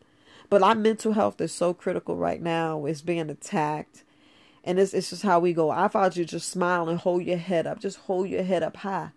But 0.49 0.61
our 0.61 0.75
mental 0.75 1.13
health 1.13 1.39
is 1.41 1.51
so 1.51 1.73
critical 1.73 2.17
right 2.17 2.41
now. 2.41 2.85
It's 2.85 3.01
being 3.01 3.29
attacked. 3.29 4.04
And 4.65 4.79
it's, 4.79 4.93
it's 4.93 5.11
just 5.11 5.21
how 5.21 5.39
we 5.39 5.53
go. 5.53 5.69
I 5.69 5.87
thought 5.87 6.17
you 6.17 6.25
just 6.25 6.49
smile 6.49 6.89
and 6.89 6.99
hold 6.99 7.23
your 7.23 7.37
head 7.37 7.67
up. 7.67 7.79
Just 7.79 7.99
hold 7.99 8.27
your 8.27 8.43
head 8.43 8.63
up 8.63 8.77
high 8.77 9.11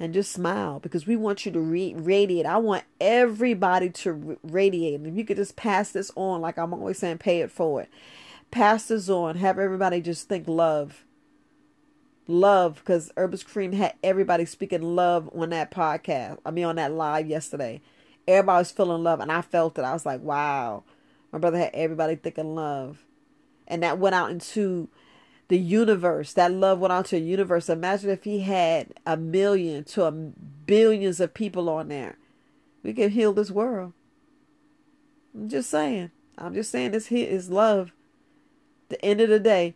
and 0.00 0.12
just 0.12 0.32
smile 0.32 0.80
because 0.80 1.06
we 1.06 1.14
want 1.14 1.46
you 1.46 1.52
to 1.52 1.60
re- 1.60 1.94
radiate. 1.94 2.44
I 2.44 2.56
want 2.56 2.82
everybody 3.00 3.88
to 3.90 4.36
radiate. 4.42 4.94
And 4.94 5.06
if 5.06 5.14
you 5.16 5.24
could 5.24 5.36
just 5.36 5.54
pass 5.54 5.92
this 5.92 6.10
on, 6.16 6.40
like 6.40 6.58
I'm 6.58 6.74
always 6.74 6.98
saying, 6.98 7.18
pay 7.18 7.40
it 7.40 7.52
forward. 7.52 7.86
Pass 8.50 8.88
this 8.88 9.08
on. 9.08 9.36
Have 9.36 9.60
everybody 9.60 10.00
just 10.00 10.28
think 10.28 10.48
love. 10.48 11.04
Love, 12.26 12.76
because 12.76 13.12
Herbalist 13.16 13.48
Kareem 13.48 13.74
had 13.74 13.94
everybody 14.02 14.44
speaking 14.44 14.82
love 14.82 15.30
on 15.32 15.50
that 15.50 15.70
podcast. 15.70 16.38
I 16.44 16.50
mean, 16.50 16.64
on 16.64 16.76
that 16.76 16.92
live 16.92 17.28
yesterday. 17.28 17.80
Everybody 18.26 18.58
was 18.58 18.72
feeling 18.72 19.02
love, 19.02 19.20
and 19.20 19.30
I 19.30 19.42
felt 19.42 19.78
it. 19.78 19.82
I 19.84 19.92
was 19.92 20.06
like, 20.06 20.22
wow. 20.22 20.82
My 21.30 21.38
brother 21.38 21.58
had 21.58 21.70
everybody 21.74 22.16
thinking 22.16 22.54
love 22.54 23.04
and 23.72 23.82
that 23.82 23.98
went 23.98 24.14
out 24.14 24.30
into 24.30 24.90
the 25.48 25.58
universe. 25.58 26.34
That 26.34 26.52
love 26.52 26.78
went 26.78 26.92
out 26.92 27.06
to 27.06 27.16
the 27.16 27.22
universe. 27.22 27.70
Imagine 27.70 28.10
if 28.10 28.24
he 28.24 28.40
had 28.40 28.92
a 29.06 29.16
million 29.16 29.84
to 29.84 30.04
a 30.04 30.12
billions 30.12 31.20
of 31.20 31.32
people 31.32 31.70
on 31.70 31.88
there. 31.88 32.18
We 32.82 32.92
could 32.92 33.12
heal 33.12 33.32
this 33.32 33.50
world. 33.50 33.94
I'm 35.34 35.48
just 35.48 35.70
saying. 35.70 36.10
I'm 36.36 36.52
just 36.52 36.70
saying 36.70 36.90
this 36.90 37.10
is 37.10 37.48
love. 37.48 37.92
The 38.90 39.02
end 39.02 39.22
of 39.22 39.30
the 39.30 39.40
day, 39.40 39.74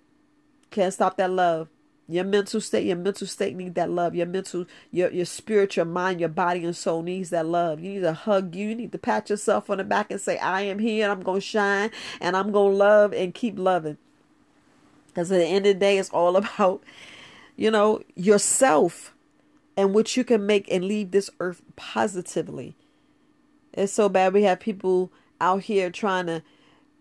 can't 0.70 0.92
stop 0.92 1.16
that 1.16 1.30
love. 1.30 1.68
Your 2.08 2.24
mental 2.24 2.60
state, 2.60 2.86
your 2.86 2.96
mental 2.96 3.26
state 3.26 3.56
needs 3.56 3.74
that 3.74 3.90
love. 3.90 4.14
Your 4.14 4.26
mental, 4.26 4.66
your 4.92 5.10
your 5.10 5.24
spirit, 5.24 5.76
your 5.76 5.84
mind, 5.84 6.20
your 6.20 6.28
body 6.28 6.64
and 6.64 6.76
soul 6.76 7.02
needs 7.02 7.30
that 7.30 7.46
love. 7.46 7.80
You 7.80 7.94
need 7.94 8.00
to 8.00 8.12
hug 8.12 8.54
you. 8.54 8.68
You 8.68 8.74
need 8.76 8.92
to 8.92 8.98
pat 8.98 9.28
yourself 9.28 9.68
on 9.70 9.78
the 9.78 9.84
back 9.84 10.10
and 10.12 10.20
say, 10.20 10.38
I 10.38 10.62
am 10.62 10.78
here 10.78 11.04
and 11.04 11.12
I'm 11.12 11.22
gonna 11.22 11.40
shine 11.40 11.90
and 12.20 12.36
I'm 12.36 12.52
gonna 12.52 12.74
love 12.74 13.12
and 13.12 13.34
keep 13.34 13.58
loving. 13.58 13.98
Because 15.08 15.32
at 15.32 15.38
the 15.38 15.46
end 15.46 15.66
of 15.66 15.74
the 15.74 15.80
day, 15.80 15.98
it's 15.98 16.10
all 16.10 16.36
about, 16.36 16.82
you 17.56 17.70
know, 17.72 18.02
yourself 18.14 19.12
and 19.76 19.92
what 19.92 20.16
you 20.16 20.22
can 20.22 20.46
make 20.46 20.70
and 20.70 20.84
leave 20.84 21.10
this 21.10 21.30
earth 21.40 21.62
positively. 21.74 22.76
It's 23.72 23.92
so 23.92 24.08
bad 24.08 24.32
we 24.32 24.44
have 24.44 24.60
people 24.60 25.10
out 25.40 25.62
here 25.62 25.90
trying 25.90 26.26
to 26.26 26.42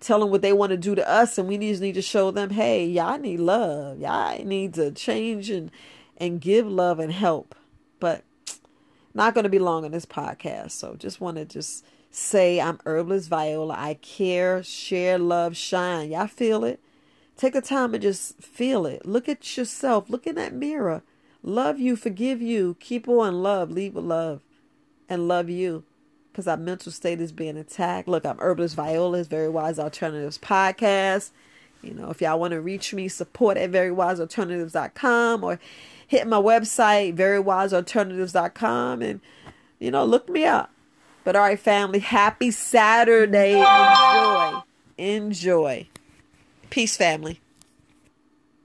tell 0.05 0.19
them 0.19 0.29
what 0.29 0.43
they 0.43 0.53
want 0.53 0.69
to 0.69 0.77
do 0.77 0.93
to 0.93 1.09
us 1.09 1.37
and 1.37 1.47
we 1.47 1.57
just 1.57 1.81
need 1.81 1.95
to 1.95 2.01
show 2.01 2.29
them 2.29 2.51
hey 2.51 2.85
y'all 2.85 3.17
need 3.17 3.39
love. 3.39 3.99
Y'all 3.99 4.43
need 4.45 4.75
to 4.75 4.91
change 4.91 5.49
and 5.49 5.71
and 6.17 6.39
give 6.39 6.67
love 6.67 6.99
and 6.99 7.11
help. 7.11 7.55
But 7.99 8.23
not 9.13 9.33
going 9.33 9.45
to 9.45 9.49
be 9.49 9.59
long 9.59 9.83
on 9.83 9.91
this 9.91 10.05
podcast 10.05 10.71
so 10.71 10.95
just 10.95 11.19
want 11.19 11.37
to 11.37 11.45
just 11.45 11.83
say 12.11 12.61
i'm 12.61 12.79
herbalist 12.85 13.29
viola. 13.29 13.73
I 13.75 13.95
care 13.95 14.61
share 14.61 15.17
love 15.17 15.57
shine. 15.57 16.11
Y'all 16.11 16.27
feel 16.27 16.63
it? 16.63 16.79
Take 17.35 17.53
the 17.53 17.61
time 17.61 17.93
and 17.93 18.03
just 18.03 18.39
feel 18.39 18.85
it. 18.85 19.05
Look 19.05 19.27
at 19.27 19.57
yourself. 19.57 20.09
Look 20.09 20.27
in 20.27 20.35
that 20.35 20.53
mirror. 20.53 21.01
Love 21.41 21.79
you 21.79 21.95
forgive 21.95 22.41
you. 22.41 22.77
Keep 22.79 23.09
on 23.09 23.41
love. 23.41 23.71
Leave 23.71 23.95
with 23.95 24.05
love 24.05 24.43
and 25.09 25.27
love 25.27 25.49
you 25.49 25.83
because 26.35 26.49
our 26.49 26.57
mental 26.57 26.91
state 26.91 27.21
is 27.21 27.31
being 27.31 27.55
attacked. 27.55 28.09
Look, 28.09 28.25
I'm 28.25 28.37
Herbalist 28.39 28.75
Viola's 28.75 29.27
Very 29.27 29.47
Wise 29.47 29.79
Alternatives 29.79 30.37
podcast. 30.37 31.29
You 31.81 31.93
know, 31.93 32.09
if 32.09 32.21
y'all 32.21 32.37
want 32.37 32.51
to 32.51 32.59
reach 32.59 32.93
me, 32.93 33.07
support 33.07 33.55
at 33.55 33.71
verywisealternatives.com 33.71 35.45
or 35.45 35.61
hit 36.05 36.27
my 36.27 36.35
website, 36.35 37.15
verywisealternatives.com, 37.15 39.01
and, 39.01 39.21
you 39.79 39.91
know, 39.91 40.03
look 40.03 40.27
me 40.27 40.43
up. 40.43 40.71
But 41.23 41.37
all 41.37 41.43
right, 41.43 41.57
family, 41.57 41.99
happy 41.99 42.51
Saturday. 42.51 43.53
Enjoy. 43.53 44.61
Enjoy. 44.97 45.87
Peace, 46.69 46.97
family. 46.97 47.39